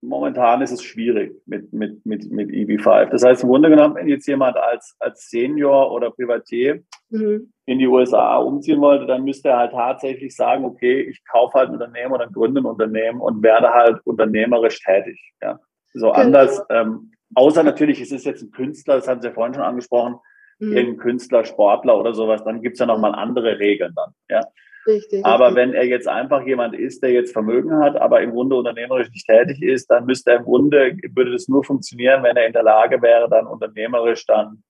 [0.00, 3.10] momentan ist es schwierig mit, mit, mit, mit EB5.
[3.10, 7.52] Das heißt, im Grunde genommen, wenn jetzt jemand als, als Senior oder Privatier mhm.
[7.66, 11.68] in die USA umziehen wollte, dann müsste er halt tatsächlich sagen, okay, ich kaufe halt
[11.68, 15.32] ein Unternehmen oder gründe ein Unternehmen und werde halt unternehmerisch tätig.
[15.42, 15.58] Ja.
[15.92, 16.12] So genau.
[16.12, 19.62] anders, ähm, außer natürlich, es ist jetzt ein Künstler, das haben Sie ja vorhin schon
[19.62, 20.16] angesprochen,
[20.58, 20.76] mhm.
[20.76, 24.12] irgendein Künstler, Sportler oder sowas, dann gibt es ja nochmal andere Regeln dann.
[24.28, 24.42] Ja.
[24.86, 25.56] Richtig, aber richtig.
[25.56, 29.26] wenn er jetzt einfach jemand ist, der jetzt Vermögen hat, aber im Grunde unternehmerisch nicht
[29.26, 32.62] tätig ist, dann müsste er im Grunde, würde das nur funktionieren, wenn er in der
[32.62, 34.62] Lage wäre, dann unternehmerisch dann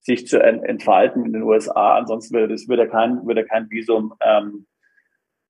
[0.00, 1.98] sich zu entfalten in den USA.
[1.98, 4.66] Ansonsten würde, das, würde, er, kein, würde er kein Visum, ähm,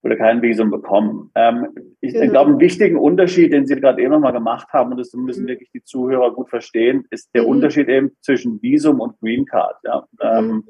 [0.02, 1.30] würde kein Visum bekommen.
[1.34, 1.68] Ähm,
[2.00, 2.32] ich genau.
[2.32, 5.48] glaube, einen wichtigen Unterschied, den Sie gerade eben nochmal gemacht haben, und das müssen mhm.
[5.48, 7.48] wirklich die Zuhörer gut verstehen, ist der mhm.
[7.48, 9.76] Unterschied eben zwischen Visum und Green Card.
[9.84, 10.06] Ja?
[10.20, 10.64] Ähm, mhm.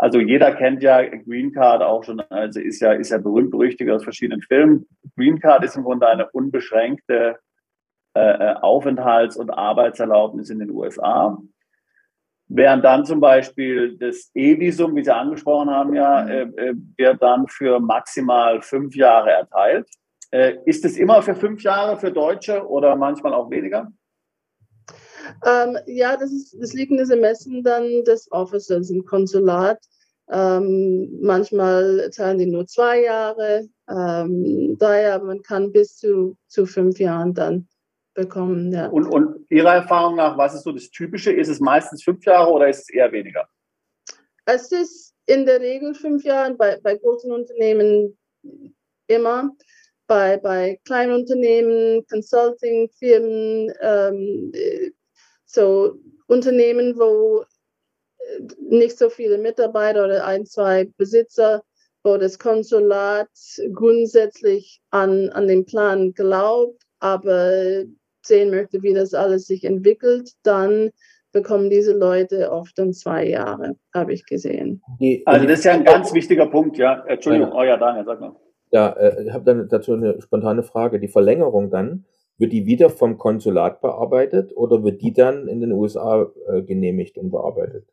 [0.00, 3.90] Also jeder kennt ja Green Card auch schon, also ist ja, ist ja berühmt berüchtigt
[3.90, 4.86] aus verschiedenen Filmen.
[5.14, 7.38] Green Card ist im Grunde eine unbeschränkte
[8.14, 11.36] äh, äh, Aufenthalts- und Arbeitserlaubnis in den USA.
[12.48, 16.30] Während dann zum Beispiel das E-Visum, wie Sie angesprochen haben, ja, mhm.
[16.30, 19.86] äh, äh, wird dann für maximal fünf Jahre erteilt.
[20.30, 23.92] Äh, ist es immer für fünf Jahre für Deutsche oder manchmal auch weniger?
[25.46, 29.78] Ähm, ja, das, ist, das liegt in das Ermessen dann des Officers im Konsulat.
[30.32, 33.68] Ähm, manchmal zahlen die nur zwei Jahre.
[33.88, 37.68] Ähm, daher, man kann bis zu, zu fünf Jahren dann
[38.14, 38.72] bekommen.
[38.72, 38.88] Ja.
[38.88, 41.32] Und, und Ihrer Erfahrung nach, was ist so das Typische?
[41.32, 43.48] Ist es meistens fünf Jahre oder ist es eher weniger?
[44.44, 48.16] Es ist in der Regel fünf Jahre, bei, bei großen Unternehmen
[49.06, 49.50] immer.
[50.06, 54.52] Bei, bei kleinen Unternehmen, Consulting-Firmen, ähm,
[55.44, 57.44] so Unternehmen, wo
[58.68, 61.62] nicht so viele Mitarbeiter oder ein, zwei Besitzer,
[62.02, 63.28] wo das Konsulat
[63.72, 67.84] grundsätzlich an, an den Plan glaubt, aber
[68.22, 70.90] sehen möchte, wie das alles sich entwickelt, dann
[71.32, 74.82] bekommen diese Leute oft dann zwei Jahre, habe ich gesehen.
[75.26, 77.04] Also das ist ja ein ganz wichtiger Punkt, ja.
[77.06, 78.34] Entschuldigung, oh ja, Daniel, sag mal.
[78.72, 81.00] Ja, äh, ich habe dann dazu eine spontane Frage.
[81.00, 82.04] Die Verlängerung dann,
[82.38, 87.18] wird die wieder vom Konsulat bearbeitet oder wird die dann in den USA äh, genehmigt
[87.18, 87.86] und bearbeitet?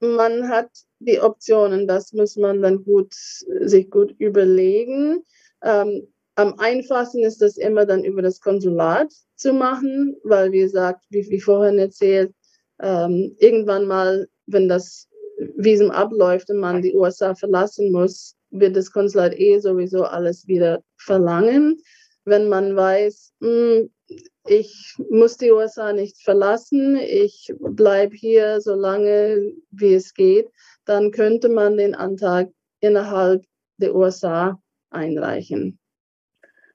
[0.00, 5.22] Man hat die Optionen, das muss man dann gut, sich gut überlegen.
[5.62, 11.04] Ähm, am einfachsten ist das immer dann über das Konsulat zu machen, weil, wie gesagt,
[11.10, 12.32] wie, wie vorhin erzählt,
[12.80, 15.06] ähm, irgendwann mal, wenn das
[15.56, 20.82] Visum abläuft und man die USA verlassen muss, wird das Konsulat eh sowieso alles wieder
[20.96, 21.78] verlangen.
[22.24, 23.90] Wenn man weiß, mh, hm,
[24.50, 30.50] ich muss die USA nicht verlassen, ich bleibe hier so lange, wie es geht,
[30.84, 32.48] dann könnte man den Antrag
[32.80, 33.44] innerhalb
[33.76, 34.60] der USA
[34.90, 35.78] einreichen.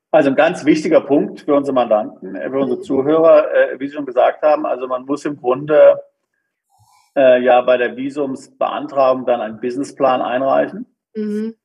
[0.09, 3.95] Also ein ganz wichtiger Punkt für unsere Mandanten, äh, für unsere Zuhörer, äh, wie Sie
[3.95, 5.99] schon gesagt haben, also man muss im Grunde
[7.17, 10.85] äh, ja bei der Visumsbeantragung dann einen Businessplan einreichen.
[11.13, 11.55] Mhm.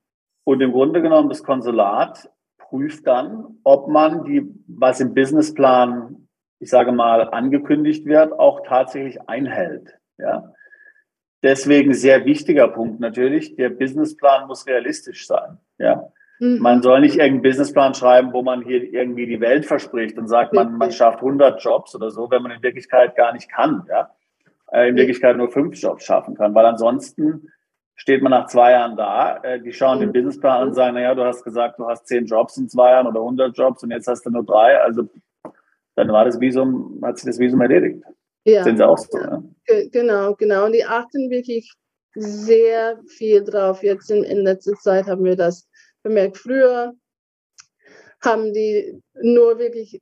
[0.42, 2.28] Und im Grunde genommen das Konsulat
[2.70, 6.28] prüft dann, ob man die, was im Businessplan,
[6.61, 9.98] ich sage mal, angekündigt wird, auch tatsächlich einhält.
[10.18, 10.52] Ja.
[11.42, 15.59] Deswegen sehr wichtiger Punkt natürlich, der Businessplan muss realistisch sein.
[15.78, 16.12] Ja.
[16.38, 16.59] Mhm.
[16.59, 20.52] Man soll nicht irgendeinen Businessplan schreiben, wo man hier irgendwie die Welt verspricht und sagt,
[20.52, 23.85] man, man schafft 100 Jobs oder so, wenn man in Wirklichkeit gar nicht kann.
[23.88, 24.11] Ja?
[24.70, 27.48] Äh, in Wirklichkeit nur fünf Jobs schaffen kann, weil ansonsten
[28.00, 30.14] steht man nach zwei Jahren da, äh, die schauen den mhm.
[30.14, 33.06] Businessplan an und sagen, naja, du hast gesagt, du hast zehn Jobs in zwei Jahren
[33.06, 35.06] oder 100 Jobs und jetzt hast du nur drei, also
[35.96, 38.02] dann war das Visum, hat sich das Visum erledigt.
[38.44, 38.64] Ja.
[38.64, 39.42] Sind sie auch so, ja.
[39.92, 40.64] Genau, genau.
[40.64, 41.74] Und die achten wirklich
[42.14, 43.82] sehr viel drauf.
[43.82, 45.68] Jetzt in, in letzter Zeit haben wir das
[46.02, 46.38] bemerkt.
[46.38, 46.94] Früher
[48.22, 50.00] haben die nur wirklich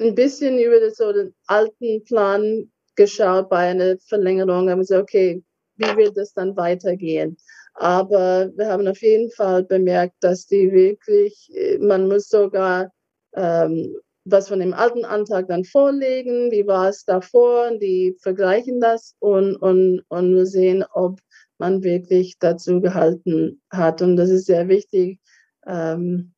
[0.00, 5.42] ein bisschen über das, so den alten Plan geschaut bei einer Verlängerung, haben gesagt, okay,
[5.76, 7.36] wie wird es dann weitergehen?
[7.74, 12.92] Aber wir haben auf jeden Fall bemerkt, dass die wirklich, man muss sogar
[13.34, 19.14] ähm, was von dem alten Antrag dann vorlegen, wie war es davor, die vergleichen das
[19.18, 21.20] und, und, und wir sehen, ob
[21.58, 24.00] man wirklich dazu gehalten hat.
[24.02, 25.20] Und das ist sehr wichtig,
[25.66, 26.32] ähm,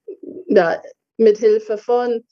[0.48, 0.82] ja,
[1.16, 2.24] mit Hilfe von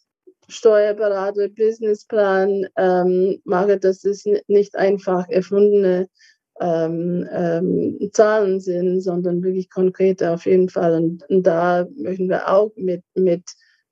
[0.49, 6.09] Steuerberater, Businessplan ähm, mache, dass es nicht einfach erfundene
[6.61, 10.95] ähm, ähm, Zahlen sind, sondern wirklich konkrete auf jeden Fall.
[10.95, 13.43] Und, und, da möchten wir auch mit, mit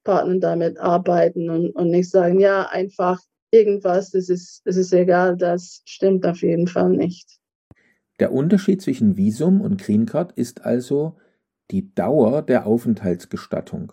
[0.05, 3.21] Partnern damit arbeiten und, und nicht sagen, ja, einfach
[3.51, 7.39] irgendwas, das ist, das ist egal, das stimmt auf jeden Fall nicht.
[8.21, 11.17] Der Unterschied zwischen Visum und Green Card ist also,
[11.71, 13.93] die Dauer der Aufenthaltsgestattung.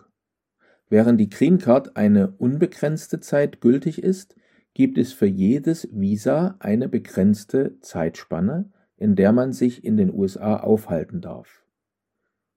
[0.88, 4.34] Während die Green Card eine unbegrenzte Zeit gültig ist,
[4.74, 10.56] gibt es für jedes Visa eine begrenzte Zeitspanne, in der man sich in den USA
[10.56, 11.64] aufhalten darf.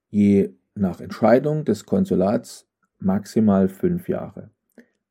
[0.10, 2.68] Je nach Entscheidung des Konsulats
[3.00, 4.52] maximal fünf Jahre.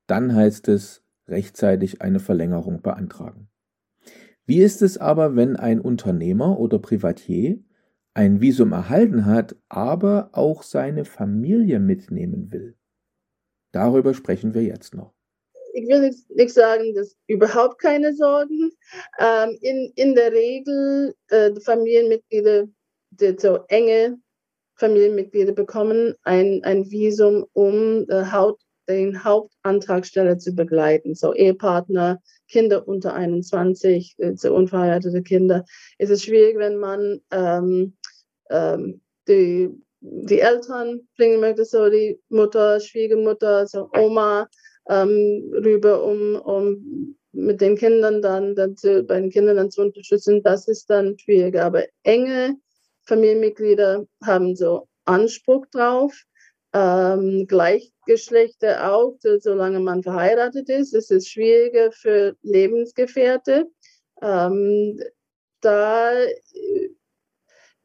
[0.07, 3.49] Dann heißt es rechtzeitig eine Verlängerung beantragen.
[4.45, 7.59] Wie ist es aber, wenn ein Unternehmer oder Privatier
[8.15, 12.77] ein Visum erhalten hat, aber auch seine Familie mitnehmen will.
[13.73, 15.15] Darüber sprechen wir jetzt noch.
[15.73, 18.73] Ich will nicht sagen, dass überhaupt keine Sorgen.
[19.19, 22.69] Ähm, in, in der Regel äh, Familienmitglieder,
[23.11, 24.19] die so enge
[24.77, 31.15] Familienmitglieder bekommen ein, ein Visum, um äh, Haut, den Hauptantragsteller zu begleiten.
[31.15, 35.65] So Ehepartner, Kinder unter 21, äh, so unverheiratete Kinder.
[35.99, 37.97] Es ist schwierig, wenn man ähm,
[38.51, 44.49] ähm, die, die Eltern bringen möchte, so die Mutter, Schwiegermutter, so Oma
[44.89, 49.83] ähm, rüber, um, um mit den Kindern dann, dann zu, bei den Kindern dann zu
[49.83, 50.43] unterstützen.
[50.43, 51.59] Das ist dann schwierig.
[51.59, 52.57] Aber enge
[53.05, 56.15] Familienmitglieder haben so Anspruch drauf.
[56.75, 60.95] Ähm, Gleichgeschlechter auch, solange man verheiratet ist.
[60.95, 63.67] Es ist schwieriger für Lebensgefährte.
[64.23, 64.99] Ähm,
[65.61, 66.13] da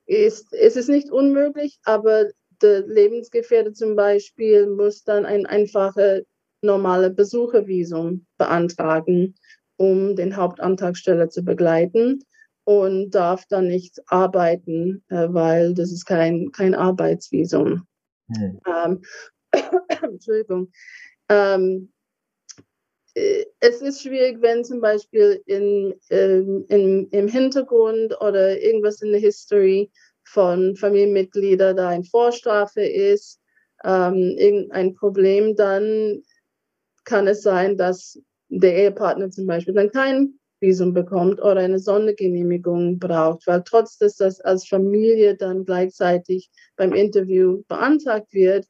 [0.05, 2.27] ist, ist es nicht unmöglich, aber
[2.62, 6.23] der Lebensgefährte zum Beispiel muss dann ein einfaches
[6.67, 9.34] normale Besuchervisum beantragen,
[9.77, 12.23] um den Hauptantragsteller zu begleiten
[12.63, 17.88] und darf dann nicht arbeiten, äh, weil das ist kein, kein Arbeitsvisum.
[18.36, 18.60] Hm.
[18.67, 19.01] Ähm,
[20.01, 20.71] Entschuldigung.
[21.30, 21.91] Ähm,
[23.13, 29.12] äh, es ist schwierig, wenn zum Beispiel in, ähm, in, im Hintergrund oder irgendwas in
[29.12, 29.89] der History
[30.25, 33.39] von Familienmitgliedern da eine Vorstrafe ist,
[33.84, 36.21] ähm, irgendein Problem, dann
[37.08, 43.00] kann es sein, dass der Ehepartner zum Beispiel dann kein Visum bekommt oder eine Sondergenehmigung
[43.00, 48.67] braucht, weil trotz dass das als Familie dann gleichzeitig beim Interview beantragt wird,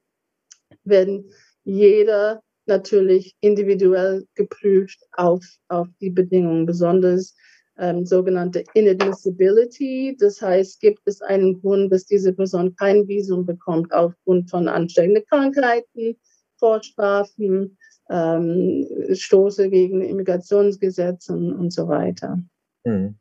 [0.84, 1.32] werden
[1.64, 7.36] jeder natürlich individuell geprüft auf, auf die Bedingungen, besonders
[7.78, 10.18] ähm, sogenannte Inadmissibility.
[10.20, 15.24] Das heißt, gibt es einen Grund, dass diese Person kein Visum bekommt aufgrund von ansteckenden
[15.26, 16.18] Krankheiten,
[16.60, 17.78] Vorstrafen,
[18.10, 22.40] ähm, Stoße gegen Immigrationsgesetze und, und so weiter.
[22.86, 23.16] Hm.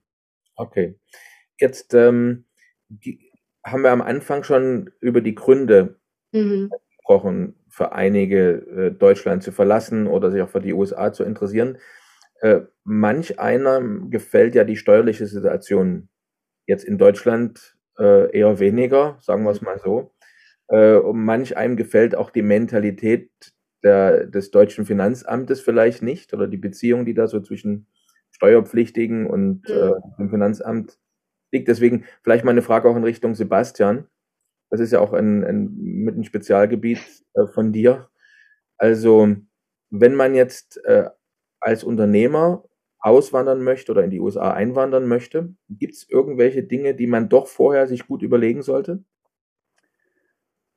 [0.56, 0.98] Okay.
[1.58, 2.44] Jetzt ähm,
[2.88, 3.32] die,
[3.64, 5.98] haben wir am Anfang schon über die Gründe
[6.32, 6.70] mhm.
[6.96, 11.78] gesprochen, für einige äh, Deutschland zu verlassen oder sich auch für die USA zu interessieren.
[12.40, 16.08] Äh, manch einer gefällt ja die steuerliche Situation
[16.66, 20.12] jetzt in Deutschland äh, eher weniger, sagen wir es mal so.
[20.68, 23.30] Äh, und manch einem gefällt auch die Mentalität
[23.82, 27.86] der, des deutschen Finanzamtes vielleicht nicht oder die Beziehung, die da so zwischen
[28.30, 30.98] Steuerpflichtigen und äh, dem Finanzamt
[31.52, 31.68] liegt.
[31.68, 34.06] Deswegen vielleicht mal eine Frage auch in Richtung Sebastian.
[34.70, 37.00] Das ist ja auch ein, ein, mit ein Spezialgebiet
[37.34, 38.08] äh, von dir.
[38.78, 39.34] Also,
[39.90, 41.08] wenn man jetzt äh,
[41.60, 42.64] als Unternehmer
[42.98, 47.46] auswandern möchte oder in die USA einwandern möchte, gibt es irgendwelche Dinge, die man doch
[47.46, 49.04] vorher sich gut überlegen sollte?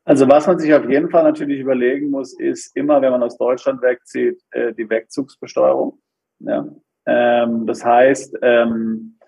[0.06, 3.38] Also was man sich auf jeden Fall natürlich überlegen muss, ist immer, wenn man aus
[3.38, 6.00] Deutschland wegzieht, äh, die Wegzugsbesteuerung.
[6.40, 6.68] Ja.
[7.06, 9.20] Ähm, das heißt, ähm,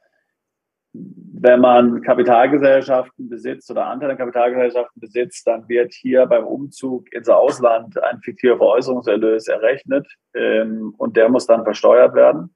[0.93, 7.29] wenn man Kapitalgesellschaften besitzt oder Anteile an Kapitalgesellschaften besitzt, dann wird hier beim Umzug ins
[7.29, 12.53] Ausland ein fiktiver Veräußerungserlös errechnet ähm, und der muss dann versteuert werden.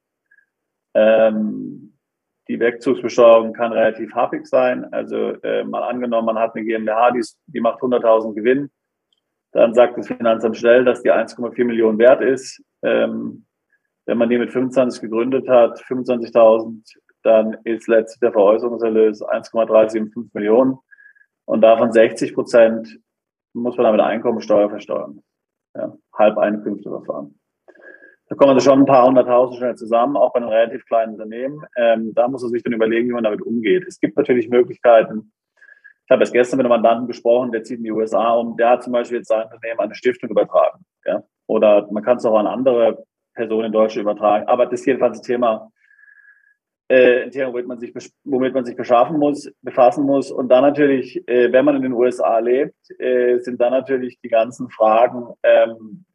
[2.48, 4.92] Die Wegzugsbesteuerung kann relativ happig sein.
[4.94, 8.70] Also äh, mal angenommen, man hat eine GmbH, die, die macht 100.000 Gewinn.
[9.52, 12.62] Dann sagt das Finanzamt schnell, dass die 1,4 Millionen wert ist.
[12.84, 13.46] Ähm,
[14.06, 16.84] wenn man die mit 25 gegründet hat, 25.000,
[17.24, 20.78] dann ist letztlich der Veräußerungserlös 1,375 Millionen.
[21.46, 23.00] Und davon 60 Prozent
[23.54, 25.24] muss man damit Einkommensteuer versteuern.
[25.76, 27.40] Ja, Halbeinkünfteverfahren.
[28.28, 31.64] Da kommen also schon ein paar hunderttausend schnell zusammen, auch bei einem relativ kleinen Unternehmen.
[31.78, 33.86] Ähm, da muss man sich dann überlegen, wie man damit umgeht.
[33.88, 35.32] Es gibt natürlich Möglichkeiten.
[36.06, 38.58] Ich habe erst gestern mit einem Mandanten gesprochen, der zieht in die USA um.
[38.58, 40.86] Der hat zum Beispiel jetzt sein Unternehmen an eine Stiftung übertragen.
[41.06, 41.24] Ja?
[41.48, 44.48] Oder man kann es auch an andere Personen in Deutschland übertragen.
[44.48, 45.72] Aber das ist jedenfalls ein Thema,
[46.88, 50.32] äh, ein Thema, womit man sich, womit man sich beschaffen muss, befassen muss.
[50.32, 54.30] Und dann natürlich, äh, wenn man in den USA lebt, äh, sind dann natürlich die
[54.30, 56.06] ganzen Fragen, ähm,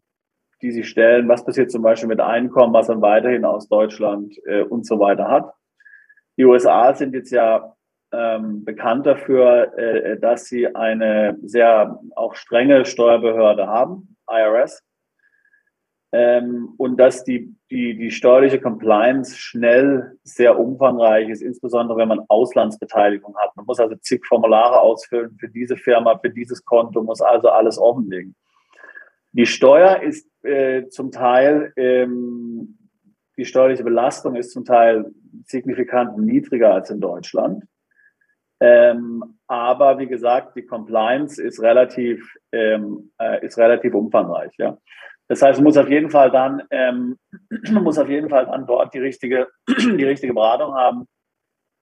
[0.62, 4.62] die sich stellen, was passiert zum Beispiel mit Einkommen, was man weiterhin aus Deutschland äh,
[4.62, 5.52] und so weiter hat.
[6.36, 7.74] Die USA sind jetzt ja
[8.12, 14.82] ähm, bekannt dafür, äh, dass sie eine sehr auch strenge Steuerbehörde haben, IRS,
[16.12, 22.24] ähm, und dass die, die, die steuerliche Compliance schnell sehr umfangreich ist, insbesondere wenn man
[22.28, 23.54] Auslandsbeteiligung hat.
[23.54, 27.78] Man muss also zig Formulare ausfüllen für diese Firma, für dieses Konto, muss also alles
[27.78, 28.34] offenlegen.
[29.32, 32.78] Die Steuer ist äh, zum Teil, ähm,
[33.36, 35.12] die steuerliche Belastung ist zum Teil
[35.44, 37.64] signifikant niedriger als in Deutschland.
[38.60, 44.52] Ähm, aber wie gesagt, die Compliance ist relativ, ähm, äh, ist relativ umfangreich.
[44.58, 44.76] Ja.
[45.28, 47.16] Das heißt, man muss auf jeden Fall dann, ähm,
[47.70, 51.06] muss auf jeden Fall dann dort die richtige, die richtige Beratung haben,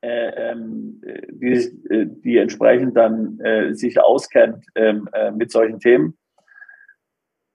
[0.03, 1.53] äh, ähm, die,
[1.91, 6.18] äh, die entsprechend dann äh, sich auskennt ähm, äh, mit solchen Themen.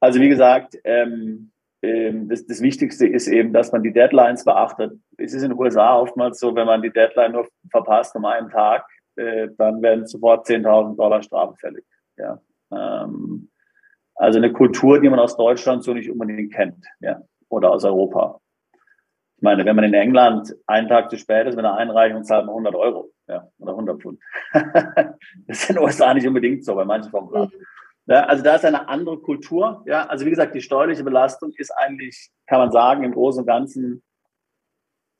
[0.03, 4.99] Also wie gesagt, ähm, ähm, das, das, Wichtigste ist eben, dass man die Deadlines beachtet.
[5.17, 8.49] Es ist in den USA oftmals so, wenn man die Deadline nur verpasst um einen
[8.49, 8.85] Tag,
[9.15, 11.85] äh, dann werden sofort 10.000 Dollar Strafe fällig.
[12.17, 12.41] Ja.
[12.69, 13.49] Ähm,
[14.15, 18.41] also eine Kultur, die man aus Deutschland so nicht unbedingt kennt, ja, oder aus Europa.
[19.37, 22.45] Ich meine, wenn man in England einen Tag zu spät ist mit einer Einreichung, zahlt
[22.45, 24.19] man 100 Euro, ja, oder 100 Pfund.
[24.53, 27.49] das ist in den USA nicht unbedingt so, bei manchen Formularen.
[27.57, 27.72] Mhm.
[28.05, 29.83] Ja, also da ist eine andere Kultur.
[29.85, 33.47] Ja, also wie gesagt, die steuerliche Belastung ist eigentlich, kann man sagen, im Großen und
[33.47, 34.03] Ganzen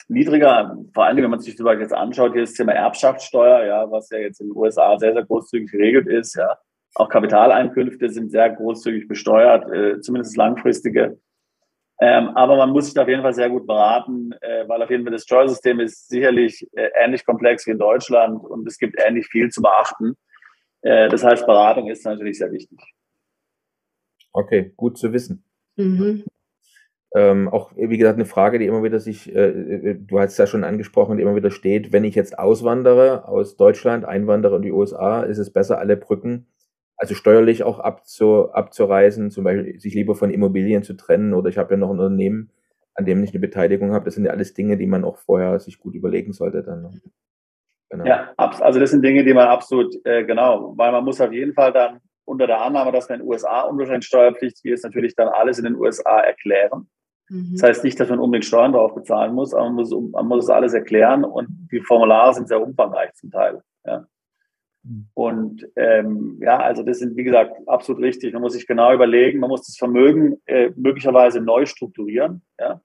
[0.10, 0.78] niedriger.
[0.94, 4.18] Vor allem, wenn man sich Beispiel jetzt anschaut, hier das Thema Erbschaftssteuer, ja, was ja
[4.18, 6.36] jetzt in den USA sehr, sehr großzügig geregelt ist.
[6.36, 6.58] Ja,
[6.96, 11.18] auch Kapitaleinkünfte sind sehr großzügig besteuert, äh, zumindest langfristige.
[12.02, 14.90] Ähm, aber man muss sich da auf jeden Fall sehr gut beraten, äh, weil auf
[14.90, 19.00] jeden Fall das Steuersystem ist sicherlich äh, ähnlich komplex wie in Deutschland und es gibt
[19.00, 20.16] ähnlich viel zu beachten.
[20.84, 22.80] Äh, das heißt, Beratung ist natürlich sehr wichtig.
[24.34, 25.44] Okay, gut zu wissen.
[25.76, 26.24] Mhm.
[27.16, 30.38] ähm, auch, wie gesagt, eine Frage, die immer wieder sich, äh, äh, du hast es
[30.38, 34.62] ja schon angesprochen, die immer wieder steht, wenn ich jetzt auswandere aus Deutschland, einwandere in
[34.62, 36.48] die USA, ist es besser, alle Brücken,
[36.96, 41.58] also steuerlich auch abzu, abzureisen, zum Beispiel sich lieber von Immobilien zu trennen oder ich
[41.58, 42.52] habe ja noch ein Unternehmen,
[42.94, 44.06] an dem ich eine Beteiligung habe.
[44.06, 47.02] Das sind ja alles Dinge, die man auch vorher sich gut überlegen sollte dann.
[47.94, 48.06] Genau.
[48.06, 51.54] Ja, also das sind Dinge, die man absolut, äh, genau, weil man muss auf jeden
[51.54, 55.28] Fall dann unter der Annahme, dass man in den USA unwahrscheinlich steuerpflichtig ist, natürlich dann
[55.28, 56.90] alles in den USA erklären.
[57.30, 57.50] Mhm.
[57.54, 60.50] Das heißt nicht, dass man unbedingt Steuern drauf bezahlen muss, aber man muss, man muss
[60.50, 63.62] alles erklären und die Formulare sind sehr umfangreich zum Teil.
[63.86, 64.08] Ja.
[64.82, 65.10] Mhm.
[65.14, 68.34] Und ähm, ja, also das sind, wie gesagt, absolut richtig.
[68.34, 72.82] Man muss sich genau überlegen, man muss das Vermögen äh, möglicherweise neu strukturieren ja?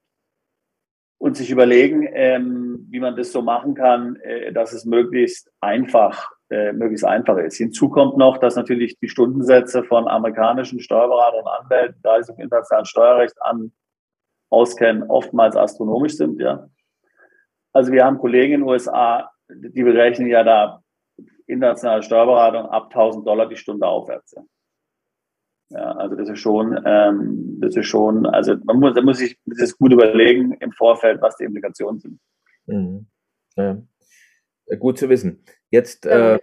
[1.19, 6.31] Und sich überlegen, ähm, wie man das so machen kann, äh, dass es möglichst einfach,
[6.49, 7.57] äh, möglichst einfach ist.
[7.57, 12.45] Hinzu kommt noch, dass natürlich die Stundensätze von amerikanischen Steuerberatern und Anwälten, da sich im
[12.45, 13.73] internationalen Steuerrecht an
[14.51, 16.41] auskennen, oftmals astronomisch sind.
[16.41, 16.69] Ja.
[17.73, 20.83] Also wir haben Kollegen in den USA, die berechnen ja da
[21.47, 24.33] internationale Steuerberatung ab 1000 Dollar die Stunde aufwärts.
[24.37, 24.43] Ja,
[25.75, 29.77] also das ist schon, ähm, das ist schon, also man muss, da muss sich das
[29.77, 32.21] gut überlegen im Vorfeld, was die Implikationen sind.
[32.67, 33.07] Mhm.
[33.57, 33.79] Ja.
[34.79, 35.43] Gut zu wissen.
[35.71, 36.39] Jetzt äh,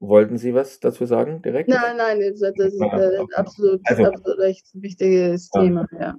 [0.00, 1.68] wollten Sie was dazu sagen direkt?
[1.68, 5.86] Nein, nein, das ist äh, absolut, also, absolut recht wichtiges Thema.
[5.98, 6.16] Ja.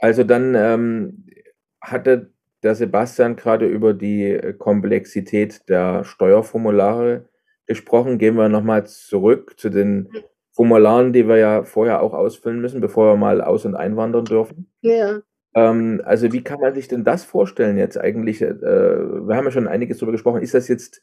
[0.00, 1.26] Also dann ähm,
[1.80, 7.28] hatte der Sebastian gerade über die äh, Komplexität der Steuerformulare
[7.66, 8.18] gesprochen.
[8.18, 10.08] Gehen wir nochmal zurück zu den
[10.52, 14.70] Formularen, die wir ja vorher auch ausfüllen müssen, bevor wir mal aus- und einwandern dürfen.
[14.80, 15.20] Ja.
[15.54, 18.40] Ähm, also wie kann man sich denn das vorstellen jetzt eigentlich?
[18.40, 20.42] Äh, wir haben ja schon einiges darüber gesprochen.
[20.42, 21.02] Ist das jetzt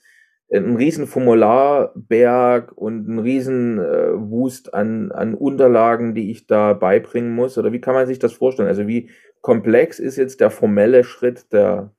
[0.52, 7.34] ein riesen Formularberg und ein riesen äh, Wust an, an Unterlagen, die ich da beibringen
[7.34, 7.58] muss?
[7.58, 8.68] Oder wie kann man sich das vorstellen?
[8.68, 9.10] Also wie
[9.42, 11.92] komplex ist jetzt der formelle Schritt der,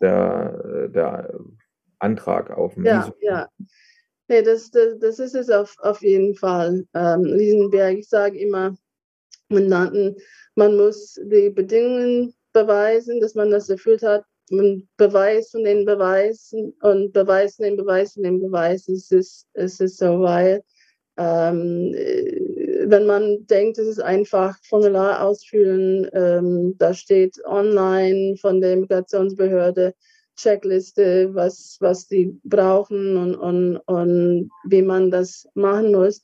[0.00, 1.34] der, der
[2.02, 3.14] Antrag auf dem Ja, Visum?
[3.20, 3.48] ja.
[4.28, 6.86] Nee, das, das, das ist es auf, auf jeden Fall.
[6.94, 8.76] Ähm, Riesenberg, ich sage immer
[9.48, 10.16] Mandanten,
[10.54, 14.24] man muss die Bedingungen beweisen, dass man das erfüllt hat.
[14.50, 18.94] Man beweist von den Beweisen und beweist den Beweis von den Beweisen.
[18.94, 20.62] Es ist, es ist so, weil
[21.16, 21.92] ähm,
[22.86, 29.94] wenn man denkt, es ist einfach Formular ausfüllen, ähm, da steht online von der Migrationsbehörde
[30.42, 36.22] Checkliste, was, was die brauchen und, und, und wie man das machen muss.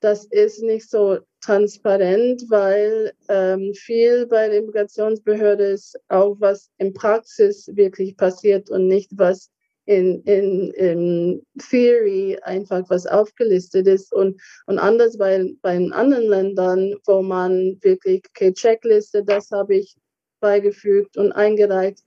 [0.00, 6.92] Das ist nicht so transparent, weil ähm, viel bei der Immigrationsbehörde ist auch, was in
[6.92, 9.50] Praxis wirklich passiert und nicht, was
[9.86, 16.94] in, in, in Theory einfach was aufgelistet ist und, und anders bei, bei anderen Ländern,
[17.06, 19.96] wo man wirklich, okay, Checkliste, das habe ich
[20.40, 22.05] beigefügt und eingereicht,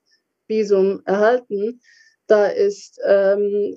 [0.50, 1.80] Visum erhalten.
[2.28, 3.76] Da ist ähm,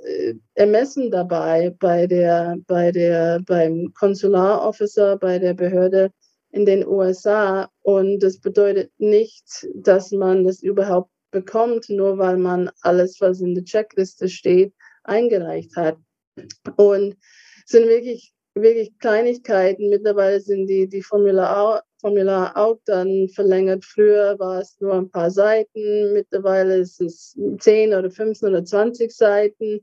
[0.54, 6.10] Ermessen dabei bei der, bei der, beim Konsularofficer, bei der Behörde
[6.50, 7.70] in den USA.
[7.82, 13.54] Und das bedeutet nicht, dass man das überhaupt bekommt, nur weil man alles, was in
[13.54, 15.96] der Checkliste steht, eingereicht hat.
[16.76, 17.16] Und
[17.64, 19.88] sind wirklich, wirklich Kleinigkeiten.
[19.88, 23.84] Mittlerweile sind die, die Formular, Formular auch dann verlängert.
[23.84, 26.12] Früher war es nur ein paar Seiten.
[26.12, 29.80] Mittlerweile ist es 10 oder 15 oder 20 Seiten.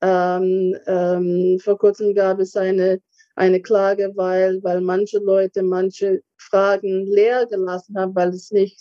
[0.00, 3.00] Ähm, ähm, vor kurzem gab es eine,
[3.36, 8.80] eine Klage, weil, weil manche Leute manche Fragen leer gelassen haben, weil es nicht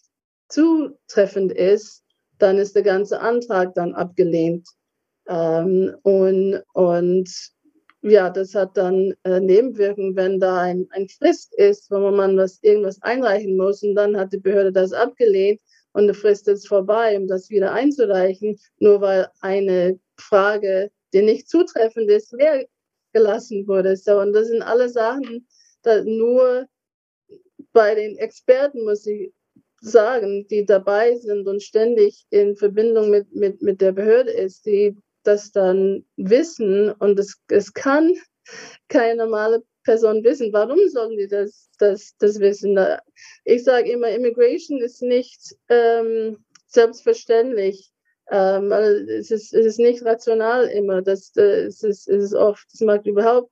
[0.50, 2.04] zutreffend ist
[2.40, 4.68] dann ist der ganze Antrag dann abgelehnt.
[5.28, 7.30] Ähm, und, und
[8.02, 12.60] ja, das hat dann äh, Nebenwirkungen, wenn da ein, ein Frist ist, wo man was,
[12.62, 15.60] irgendwas einreichen muss und dann hat die Behörde das abgelehnt
[15.94, 21.50] und eine Frist ist vorbei, um das wieder einzureichen, nur weil eine Frage, die nicht
[21.50, 22.66] zutreffend ist, leer
[23.14, 23.96] gelassen wurde.
[23.98, 25.48] So, und das sind alle Sachen,
[25.82, 26.68] dass nur
[27.74, 29.34] bei den Experten muss ich
[29.82, 34.96] sagen, die dabei sind und ständig in Verbindung mit, mit, mit der Behörde ist, die
[35.28, 38.14] das dann wissen und es, es kann
[38.88, 40.52] keine normale Person wissen.
[40.54, 42.78] Warum sollen die das, das, das wissen?
[43.46, 47.92] Ich sage immer, Immigration ist nicht ähm, selbstverständlich.
[48.30, 51.02] Ähm, es, ist, es ist nicht rational immer.
[51.02, 53.52] Das, das ist, es ist oft, es macht überhaupt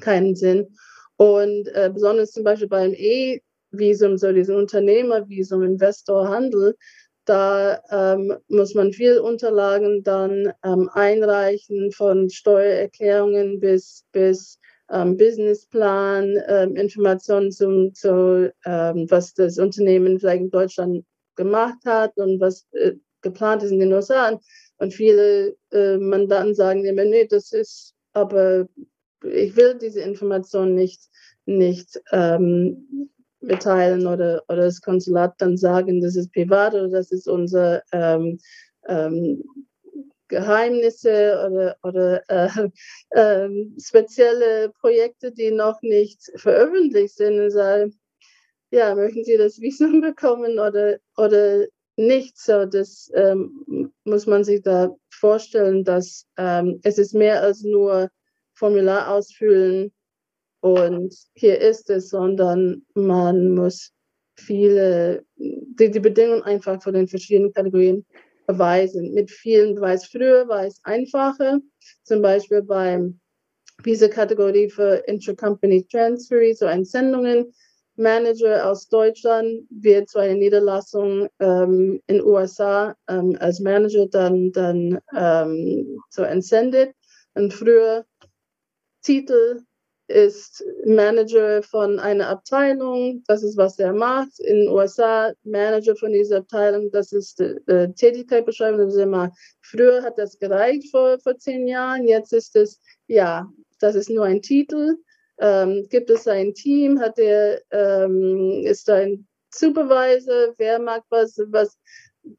[0.00, 0.76] keinen Sinn.
[1.16, 3.40] Und äh, besonders zum Beispiel beim E
[3.70, 6.76] Visum, so diesen Unternehmervisum, Investorhandel,
[7.24, 14.58] da ähm, muss man viel Unterlagen dann ähm, einreichen, von Steuererklärungen bis, bis
[14.90, 21.04] ähm, Businessplan, ähm, Informationen zum, zu, ähm, was das Unternehmen vielleicht in Deutschland
[21.36, 24.38] gemacht hat und was äh, geplant ist in den USA.
[24.78, 28.68] Und viele äh, Mandanten sagen immer, nee, das ist, aber
[29.22, 31.00] ich will diese Information nicht,
[31.46, 33.10] nicht ähm,
[33.46, 38.38] mitteilen oder, oder das Konsulat dann sagen, das ist privat oder das ist unser ähm,
[38.88, 39.42] ähm,
[40.28, 42.70] Geheimnisse oder, oder äh,
[43.10, 47.40] äh, spezielle Projekte, die noch nicht veröffentlicht sind.
[47.40, 47.94] Und
[48.70, 51.66] ja, möchten Sie das Visum bekommen oder, oder
[51.96, 52.38] nicht?
[52.38, 58.10] So, das ähm, muss man sich da vorstellen, dass ähm, es ist mehr als nur
[58.54, 59.92] Formular ausfüllen
[60.64, 63.92] und hier ist es, sondern man muss
[64.34, 68.06] viele, die, die Bedingungen einfach von den verschiedenen Kategorien
[68.46, 69.12] beweisen.
[69.12, 70.06] Mit vielen Beweis.
[70.06, 71.60] Früher war es einfacher,
[72.04, 73.20] zum Beispiel beim
[73.84, 77.52] diese Kategorie für Intercompany Transfer, so Entsendungen.
[77.96, 84.98] Manager aus Deutschland wird zu einer Niederlassung ähm, in USA ähm, als Manager dann, dann
[85.14, 86.94] ähm, so entsendet.
[87.34, 88.06] Und früher
[89.02, 89.60] Titel
[90.06, 94.38] ist Manager von einer Abteilung, das ist, was er macht.
[94.40, 98.80] In den USA Manager von dieser Abteilung, das ist die Tätigkeitsbeschreibung.
[98.80, 99.32] Das immer,
[99.62, 103.48] früher hat das gereicht vor, vor zehn Jahren, jetzt ist es, ja,
[103.80, 104.96] das ist nur ein Titel.
[105.38, 107.00] Ähm, gibt es ein Team?
[107.00, 110.54] Hat er, ähm, ist ein Supervisor?
[110.58, 111.38] Wer mag was?
[111.48, 111.76] was?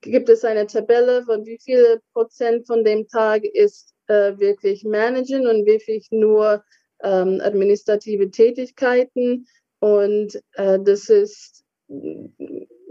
[0.01, 5.47] Gibt es eine Tabelle von wie viel Prozent von dem Tag ist äh, wirklich managen
[5.47, 6.63] und wie viel nur
[7.03, 9.47] ähm, administrative Tätigkeiten.
[9.79, 11.63] Und äh, das ist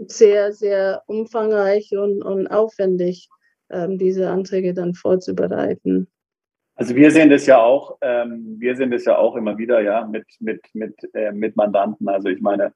[0.07, 3.29] sehr, sehr umfangreich und, und aufwendig,
[3.69, 6.07] ähm, diese Anträge dann vorzubereiten.
[6.75, 10.05] Also wir sehen das ja auch, ähm, wir sehen das ja auch immer wieder, ja,
[10.05, 12.07] mit, mit, mit, äh, mit Mandanten.
[12.09, 12.73] Also ich meine,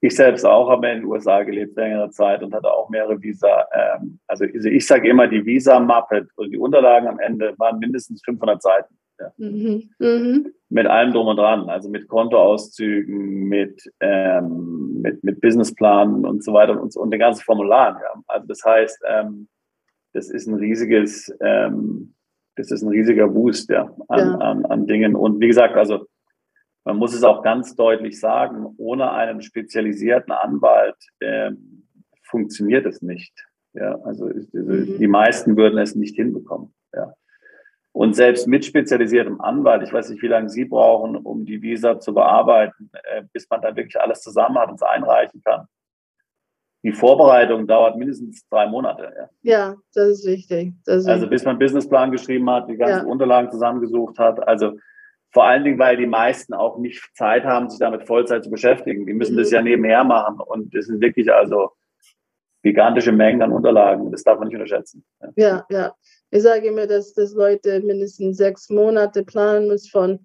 [0.00, 3.66] ich selbst auch habe in den USA gelebt längere Zeit und hatte auch mehrere Visa.
[3.72, 8.62] Ähm, also ich sage immer, die Visa-Mappe und die Unterlagen am Ende waren mindestens 500
[8.62, 8.94] Seiten.
[9.20, 9.32] Ja.
[9.36, 9.90] Mhm.
[9.98, 10.52] Mhm.
[10.70, 16.52] Mit allem drum und dran, also mit Kontoauszügen, mit, ähm, mit, mit Businessplanen und so
[16.52, 17.96] weiter und, und den ganzen Formularen.
[18.02, 18.22] Ja.
[18.28, 19.48] Also das heißt, ähm,
[20.12, 22.14] das ist ein riesiges, ähm,
[22.56, 24.34] das ist ein riesiger Wust ja, an, ja.
[24.38, 25.14] An, an Dingen.
[25.14, 26.06] Und wie gesagt, also
[26.84, 31.52] man muss es auch ganz deutlich sagen, ohne einen spezialisierten Anwalt äh,
[32.22, 33.34] funktioniert es nicht.
[33.74, 34.98] Ja, also mhm.
[34.98, 36.74] die meisten würden es nicht hinbekommen.
[36.94, 37.14] Ja.
[37.92, 41.98] Und selbst mit spezialisiertem Anwalt, ich weiß nicht, wie lange Sie brauchen, um die Visa
[41.98, 45.66] zu bearbeiten, äh, bis man dann wirklich alles zusammen hat und es einreichen kann.
[46.82, 49.12] Die Vorbereitung dauert mindestens drei Monate.
[49.16, 50.72] Ja, ja das ist wichtig.
[50.86, 53.12] Das ist also bis man einen Businessplan geschrieben hat, die ganzen ja.
[53.12, 54.46] Unterlagen zusammengesucht hat.
[54.48, 54.78] Also
[55.32, 59.06] vor allen Dingen, weil die meisten auch nicht Zeit haben, sich damit Vollzeit zu beschäftigen.
[59.06, 59.38] Die müssen mhm.
[59.38, 60.40] das ja nebenher machen.
[60.40, 61.72] Und das sind wirklich also
[62.62, 64.10] gigantische Mengen an Unterlagen.
[64.10, 65.04] Das darf man nicht unterschätzen.
[65.20, 65.66] Ja, ja.
[65.70, 65.94] ja.
[66.30, 70.20] Ich sage immer, dass, dass Leute mindestens sechs Monate planen müssen von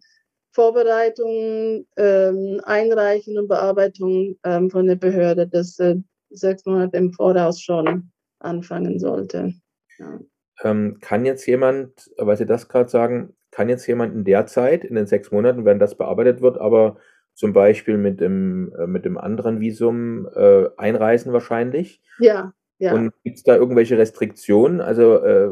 [0.51, 5.95] Vorbereitung, ähm, Einreichen und Bearbeitung ähm, von der Behörde, dass äh,
[6.29, 9.53] sechs Monate im Voraus schon anfangen sollte.
[9.97, 10.19] Ja.
[10.63, 14.85] Ähm, kann jetzt jemand, weil Sie das gerade sagen, kann jetzt jemand in der Zeit,
[14.85, 16.97] in den sechs Monaten, wenn das bearbeitet wird, aber
[17.33, 22.01] zum Beispiel mit dem, äh, mit dem anderen Visum äh, einreisen wahrscheinlich?
[22.19, 22.93] Ja, ja.
[22.93, 25.49] Und gibt es da irgendwelche Restriktionen, also äh,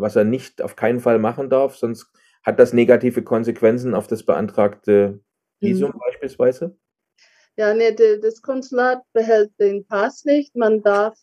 [0.00, 2.10] was er nicht auf keinen Fall machen darf, sonst
[2.42, 5.20] hat das negative Konsequenzen auf das beantragte
[5.60, 5.98] Visum mhm.
[5.98, 6.76] beispielsweise?
[7.56, 10.54] Ja, nee, das Konsulat behält den Pass nicht.
[10.54, 11.18] Man darf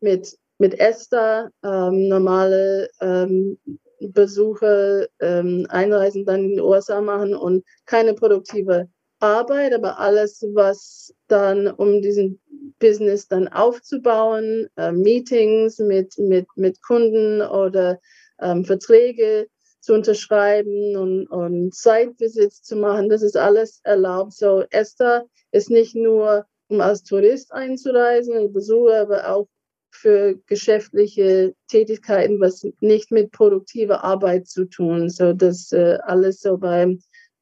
[0.00, 3.58] mit, mit Esther ähm, normale ähm,
[4.00, 8.88] Besuche, ähm, Einreisen dann in die USA machen und keine produktive
[9.20, 12.40] Arbeit, aber alles, was dann um diesen
[12.78, 18.00] Business dann aufzubauen, äh, Meetings mit, mit, mit Kunden oder
[18.40, 19.48] ähm, Verträge
[19.80, 24.32] zu unterschreiben und, und Zeitvisits zu machen, das ist alles erlaubt.
[24.32, 29.48] So Esther ist nicht nur, um als Tourist einzureisen und Besucher, aber auch
[29.90, 35.08] für geschäftliche Tätigkeiten, was nicht mit produktiver Arbeit zu tun.
[35.08, 37.00] So das äh, alles so beim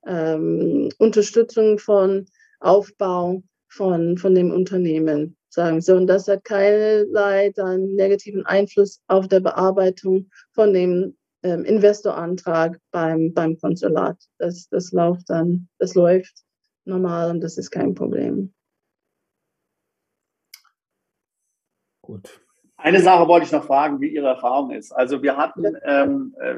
[0.09, 2.26] ähm, Unterstützung von
[2.61, 5.80] Aufbau von, von dem Unternehmen sagen.
[5.80, 12.80] So, und das hat keinerlei dann negativen Einfluss auf der Bearbeitung von dem ähm, Investorantrag
[12.90, 14.16] beim, beim Konsulat.
[14.38, 16.42] Das, das läuft dann, das läuft
[16.84, 18.52] normal und das ist kein Problem.
[22.02, 22.47] Gut.
[22.81, 24.93] Eine Sache wollte ich noch fragen, wie Ihre Erfahrung ist.
[24.93, 26.55] Also wir hatten, ähm, äh,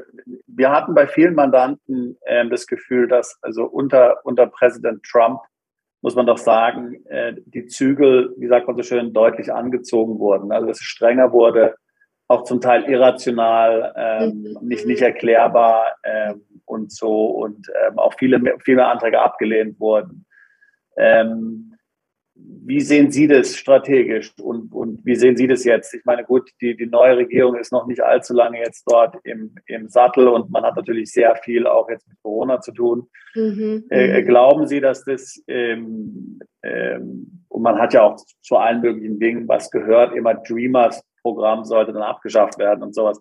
[0.46, 5.40] wir hatten bei vielen Mandanten äh, das Gefühl, dass also unter, unter Präsident Trump,
[6.02, 10.52] muss man doch sagen, äh, die Zügel, wie sagt man so schön, deutlich angezogen wurden.
[10.52, 11.74] Also dass es strenger wurde,
[12.28, 14.68] auch zum Teil irrational, ähm, mhm.
[14.68, 20.26] nicht, nicht erklärbar ähm, und so und ähm, auch viele, viele Anträge abgelehnt wurden.
[20.98, 21.69] Ähm,
[22.70, 25.92] wie sehen Sie das strategisch und, und wie sehen Sie das jetzt?
[25.94, 29.54] Ich meine, gut, die, die neue Regierung ist noch nicht allzu lange jetzt dort im,
[29.66, 33.08] im Sattel und man hat natürlich sehr viel auch jetzt mit Corona zu tun.
[33.34, 33.86] Mhm.
[33.90, 34.26] Äh, mhm.
[34.26, 39.48] glauben Sie, dass das, ähm, ähm, und man hat ja auch zu allen möglichen Dingen
[39.48, 43.20] was gehört, immer Dreamers-Programm sollte dann abgeschafft werden und sowas.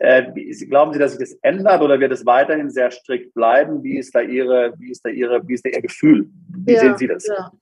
[0.00, 0.32] Äh,
[0.66, 3.82] glauben Sie, dass sich das ändert oder wird es weiterhin sehr strikt bleiben?
[3.82, 6.28] Wie ist da Ihre, wie ist da Ihre, wie ist da Ihr Gefühl?
[6.66, 7.26] Wie ja, sehen Sie das?
[7.26, 7.52] Ja.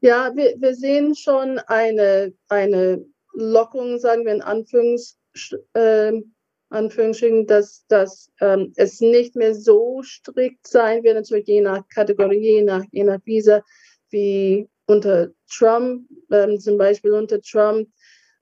[0.00, 5.18] Ja, wir, wir sehen schon eine, eine Lockung, sagen wir in Anführungs,
[5.74, 6.12] äh,
[6.70, 12.38] Anführungsstrichen, dass, dass ähm, es nicht mehr so strikt sein wird, natürlich je nach Kategorie,
[12.38, 13.62] je nach, je nach Visa,
[14.10, 16.08] wie unter Trump.
[16.30, 17.88] Ähm, zum Beispiel unter Trump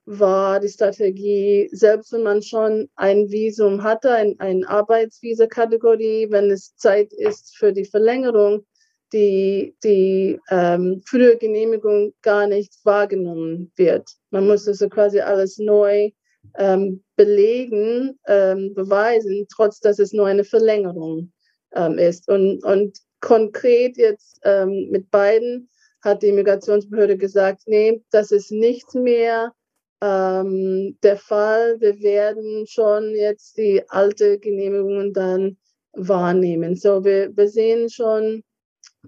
[0.05, 6.75] war die Strategie, selbst wenn man schon ein Visum hatte, ein, ein Arbeitsvisa-Kategorie, wenn es
[6.75, 8.65] Zeit ist für die Verlängerung,
[9.13, 14.09] die, die ähm, frühe Genehmigung gar nicht wahrgenommen wird.
[14.31, 16.11] Man muss also quasi alles neu
[16.57, 21.31] ähm, belegen, ähm, beweisen, trotz dass es nur eine Verlängerung
[21.75, 22.27] ähm, ist.
[22.29, 25.69] Und, und konkret jetzt ähm, mit beiden
[26.03, 29.53] hat die Migrationsbehörde gesagt, nee, das ist nicht mehr
[30.01, 31.79] ähm, der Fall.
[31.79, 35.57] Wir werden schon jetzt die alte Genehmigungen dann
[35.93, 36.75] wahrnehmen.
[36.75, 38.43] So, wir, wir sehen schon,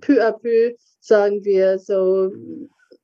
[0.02, 2.32] peu à peu sagen wir so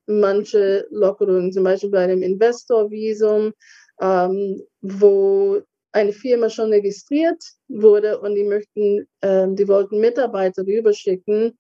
[0.07, 3.53] manche Lockerungen, zum Beispiel bei dem Investorvisum,
[4.01, 5.61] ähm, wo
[5.93, 11.57] eine Firma schon registriert wurde und die möchten, ähm, die wollten Mitarbeiter rüberschicken,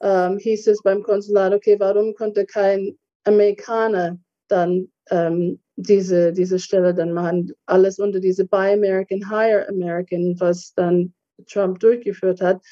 [0.00, 6.94] ähm, hieß es beim Konsulat, okay, warum konnte kein Amerikaner dann ähm, diese, diese Stelle
[6.94, 7.52] dann machen?
[7.66, 11.12] Alles unter diese Buy American, Hire American, was dann
[11.46, 12.62] Trump durchgeführt hat.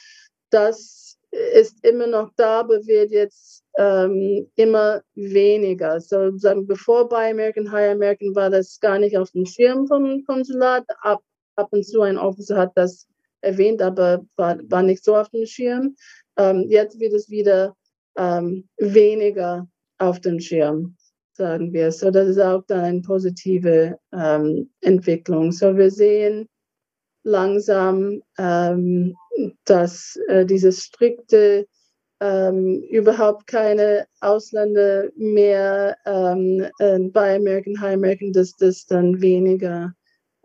[0.51, 1.04] Das
[1.55, 6.01] ist immer noch da, aber wird jetzt ähm, immer weniger.
[6.01, 10.25] So sagen, bevor bei American High American war das gar nicht auf dem Schirm vom
[10.25, 10.85] Konsulat.
[11.03, 11.23] Ab,
[11.57, 13.09] ab und zu ein Officer hat das
[13.41, 15.97] erwähnt, aber war, war nicht so auf dem Schirm.
[16.37, 17.77] Ähm, jetzt wird es wieder
[18.17, 19.69] ähm, weniger
[19.99, 20.97] auf dem Schirm,
[21.33, 21.91] sagen wir.
[21.91, 25.53] So, das ist auch dann eine positive ähm, Entwicklung.
[25.53, 26.49] So, wir sehen
[27.25, 29.17] langsam ähm,
[29.65, 31.67] dass äh, dieses strikte
[32.21, 39.93] ähm, überhaupt keine Ausländer mehr ähm, äh, bei American High American, dass das dann weniger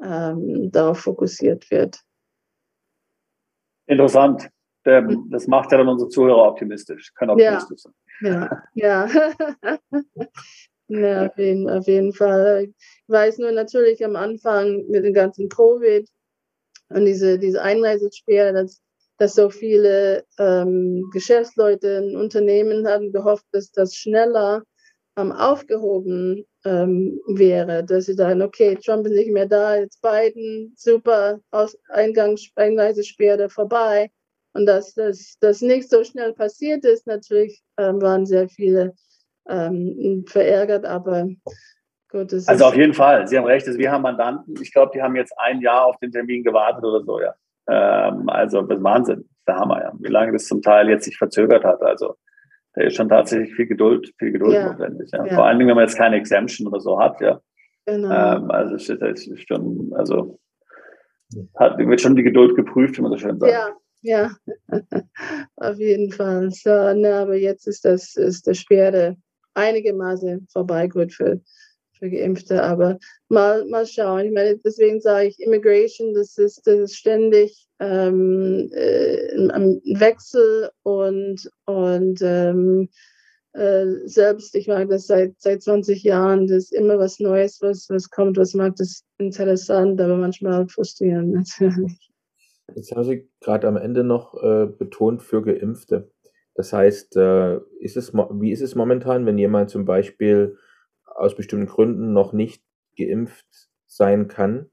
[0.04, 2.00] ähm, darauf fokussiert wird.
[3.86, 4.50] Interessant.
[4.86, 7.84] Ähm, das macht ja dann unsere Zuhörer optimistisch, können optimistisch
[8.22, 8.50] ja.
[8.52, 8.60] sein.
[8.74, 9.10] Ja, ja.
[10.88, 12.70] ja auf, jeden, auf jeden Fall.
[12.70, 16.10] Ich weiß nur natürlich am Anfang mit dem ganzen Covid,
[16.90, 18.82] und diese, diese Einreisesperre, dass,
[19.18, 24.64] dass so viele ähm, Geschäftsleute und Unternehmen haben gehofft, dass das schneller
[25.18, 30.74] ähm, aufgehoben ähm, wäre, dass sie sagen, okay, Trump ist nicht mehr da, jetzt Biden,
[30.78, 34.12] super, Aus Eingangs Einreisesperre vorbei.
[34.54, 38.96] Und dass das, nicht so schnell passiert ist, natürlich ähm, waren sehr viele
[39.48, 41.30] ähm, verärgert, aber
[42.12, 43.68] Gut, also auf jeden Fall, Sie haben recht.
[43.68, 46.84] Also wir haben Mandanten, ich glaube, die haben jetzt ein Jahr auf den Termin gewartet
[46.84, 47.36] oder so, ja.
[47.68, 49.93] Ähm, also das ist Wahnsinn, das der Hammer, ja.
[49.99, 51.82] Wie lange das zum Teil jetzt sich verzögert hat.
[51.84, 52.16] Also
[52.74, 54.72] da ist schon tatsächlich viel Geduld, viel Geduld ja.
[54.72, 55.12] notwendig.
[55.12, 55.24] Ja.
[55.24, 55.36] ja.
[55.36, 57.39] Vor allen Dingen, wenn man jetzt keine Exemption oder so hat, ja.
[57.86, 58.10] Genau.
[58.10, 60.39] Ähm, also es ist schon, also
[61.57, 63.51] hat, wird schon die Geduld geprüft, wie man so schön sagt.
[63.51, 63.70] Ja.
[64.01, 64.32] Ja,
[65.57, 66.49] auf jeden Fall.
[66.51, 69.18] So, na, aber jetzt ist das ist der Schwere
[69.55, 71.41] einigermaßen vorbei, gut für
[72.00, 72.64] für Geimpfte.
[72.64, 72.97] Aber
[73.28, 74.26] mal, mal schauen.
[74.26, 80.70] Ich meine, deswegen sage ich, Immigration, das ist, das ist ständig ähm, äh, ein Wechsel
[80.84, 82.89] und, und ähm,
[83.54, 87.89] äh, selbst, ich mag das seit, seit 20 Jahren, das ist immer was Neues, was,
[87.89, 92.12] was kommt, was mag das interessant, aber manchmal frustrierend natürlich.
[92.76, 96.12] Jetzt haben Sie gerade am Ende noch äh, betont für Geimpfte.
[96.54, 100.58] Das heißt, äh, ist es, wie ist es momentan, wenn jemand zum Beispiel
[101.20, 102.63] aus bestimmten Gründen noch nicht
[102.97, 104.70] geimpft sein kann,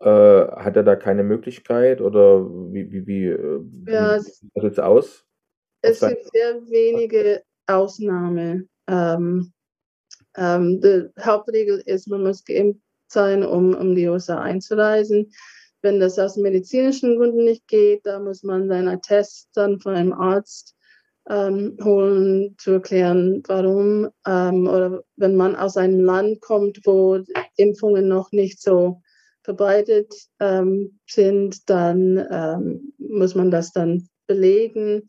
[0.00, 4.64] äh, hat er da keine Möglichkeit oder wie, wie, wie, äh, ja, wie sieht das
[4.64, 5.24] jetzt aus?
[5.82, 8.68] Es gibt sehr wenige Ausnahmen.
[8.88, 9.52] Ähm,
[10.36, 15.32] Ähm, die Hauptregel ist, man muss geimpft sein, um, um die USA einzureisen.
[15.82, 20.12] Wenn das aus medizinischen Gründen nicht geht, da muss man seinen Test dann von einem
[20.12, 20.76] Arzt
[21.28, 24.08] ähm, holen, zu erklären, warum.
[24.26, 27.22] Ähm, oder wenn man aus einem Land kommt, wo
[27.56, 29.00] Impfungen noch nicht so
[29.42, 35.08] verbreitet ähm, sind, dann ähm, muss man das dann belegen.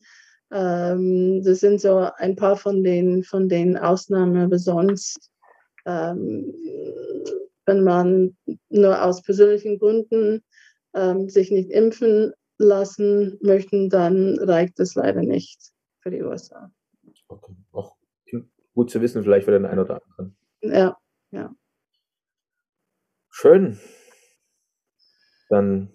[0.51, 5.31] Ähm, das sind so ein paar von den, von den Ausnahmen, aber sonst,
[5.85, 6.53] ähm,
[7.65, 8.35] wenn man
[8.69, 10.43] nur aus persönlichen Gründen
[11.27, 16.71] sich nicht impfen lassen möchten, dann reicht es leider nicht für die USA.
[17.27, 17.55] Okay.
[17.71, 17.95] Auch
[18.73, 20.37] gut zu wissen, vielleicht für den einen oder anderen.
[20.61, 20.97] Ja,
[21.31, 21.53] ja.
[23.29, 23.79] Schön.
[25.49, 25.93] Dann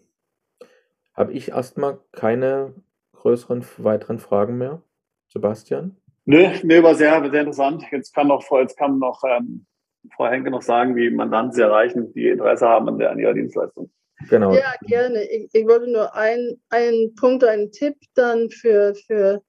[1.15, 2.75] habe ich erstmal keine
[3.13, 4.83] größeren weiteren Fragen mehr.
[5.29, 5.97] Sebastian?
[6.25, 7.85] Nö, nee, war sehr, sehr interessant.
[7.91, 9.67] Jetzt kann noch, jetzt kann noch ähm,
[10.15, 13.35] Frau Henke noch sagen, wie Mandanten Sie erreichen, die Interesse haben an, der, an Ihrer
[13.35, 13.91] Dienstleistung.
[14.29, 14.53] Genau.
[14.55, 15.23] Ja, gerne.
[15.25, 19.43] Ich, ich wollte nur einen Punkt, einen Tipp dann für, für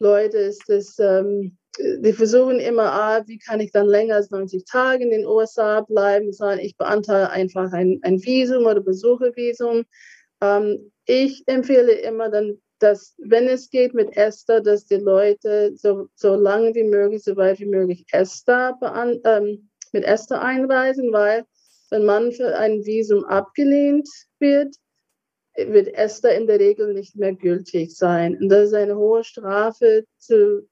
[0.00, 4.64] Leute ist es, ähm, die versuchen immer, ah, wie kann ich dann länger als 90
[4.64, 9.84] Tage in den USA bleiben, sondern ich beantrage einfach ein, ein Visum oder Besuchervisum.
[10.40, 16.08] Ähm, ich empfehle immer dann, dass, wenn es geht mit ESTA, dass die Leute so,
[16.14, 18.78] so lange wie möglich, so weit wie möglich ESTA
[19.24, 21.44] ähm, mit ESTA einreisen, weil
[21.90, 24.74] wenn man für ein Visum abgelehnt wird,
[25.56, 28.36] wird Esther in der Regel nicht mehr gültig sein.
[28.40, 30.68] Und das ist eine hohe Strafe zu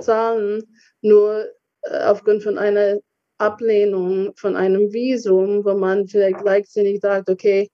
[0.00, 0.62] zahlen,
[1.00, 1.46] nur
[1.82, 2.98] äh, aufgrund von einer
[3.38, 7.68] Ablehnung von einem Visum, wo man vielleicht leichtsinnig sagt, okay,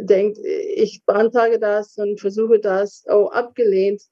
[0.00, 4.02] denkt, ich beantrage das und versuche das, oh, abgelehnt,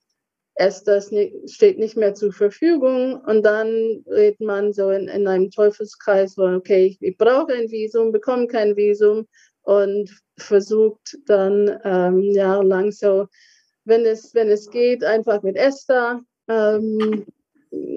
[0.54, 1.00] Esther
[1.46, 3.18] steht nicht mehr zur Verfügung.
[3.24, 7.70] Und dann redet man so in, in einem Teufelskreis, wo, okay, ich, ich brauche ein
[7.70, 9.26] Visum, bekomme kein Visum
[9.70, 13.28] und versucht dann ähm, jahrelang so,
[13.84, 17.24] wenn es, wenn es geht, einfach mit Esther ähm,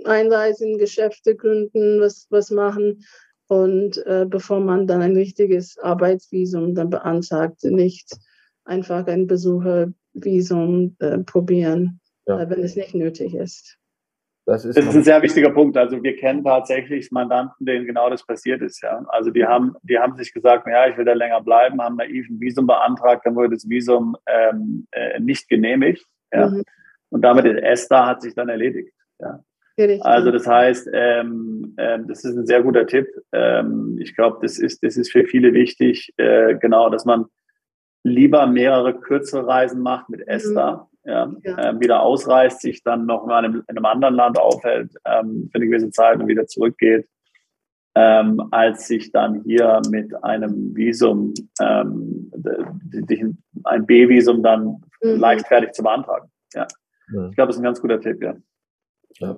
[0.05, 3.03] einreisen, Geschäfte gründen, was, was machen.
[3.47, 8.17] Und äh, bevor man dann ein richtiges Arbeitsvisum dann beantragt, nicht
[8.65, 12.39] einfach ein Besuchervisum äh, probieren, ja.
[12.39, 13.79] äh, wenn es nicht nötig ist.
[14.45, 15.77] Das ist, das ist ein sehr wichtiger Punkt.
[15.77, 18.81] Also wir kennen tatsächlich Mandanten, denen genau das passiert ist.
[18.81, 19.03] Ja.
[19.07, 22.29] Also die haben, die haben sich gesagt, ja, ich will da länger bleiben, haben naiv
[22.29, 26.05] ein Visum beantragt, dann wurde das Visum ähm, äh, nicht genehmigt.
[26.33, 26.49] Ja.
[26.49, 26.63] Mhm.
[27.09, 28.93] Und damit ist ESTA hat sich dann erledigt.
[29.19, 29.39] Ja.
[30.01, 33.07] Also das heißt, ähm, ähm, das ist ein sehr guter Tipp.
[33.31, 37.25] Ähm, ich glaube, das ist, das ist für viele wichtig, äh, genau, dass man
[38.03, 40.75] lieber mehrere kürzere Reisen macht mit ESTA.
[40.75, 41.57] Mhm ja, ja.
[41.57, 45.67] Äh, wieder ausreist, sich dann noch mal in einem, anderen Land aufhält ähm, für eine
[45.67, 47.07] gewisse Zeit und wieder zurückgeht,
[47.95, 52.31] ähm, als sich dann hier mit einem Visum, ähm,
[53.65, 55.19] ein B-Visum dann mhm.
[55.19, 56.31] leichtfertig zu beantragen.
[56.53, 56.67] Ja.
[57.13, 57.29] ja.
[57.29, 58.35] Ich glaube, das ist ein ganz guter Tipp, ja.
[59.19, 59.37] ja.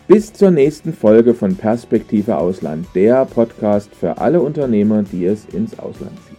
[0.07, 5.79] Bis zur nächsten Folge von Perspektive Ausland, der Podcast für alle Unternehmer, die es ins
[5.79, 6.37] Ausland zieht.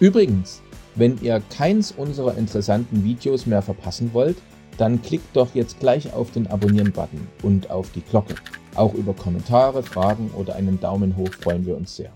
[0.00, 0.62] Übrigens,
[0.94, 4.36] wenn ihr keins unserer interessanten Videos mehr verpassen wollt,
[4.78, 8.36] dann klickt doch jetzt gleich auf den Abonnieren-Button und auf die Glocke.
[8.74, 12.10] Auch über Kommentare, Fragen oder einen Daumen hoch freuen wir uns sehr.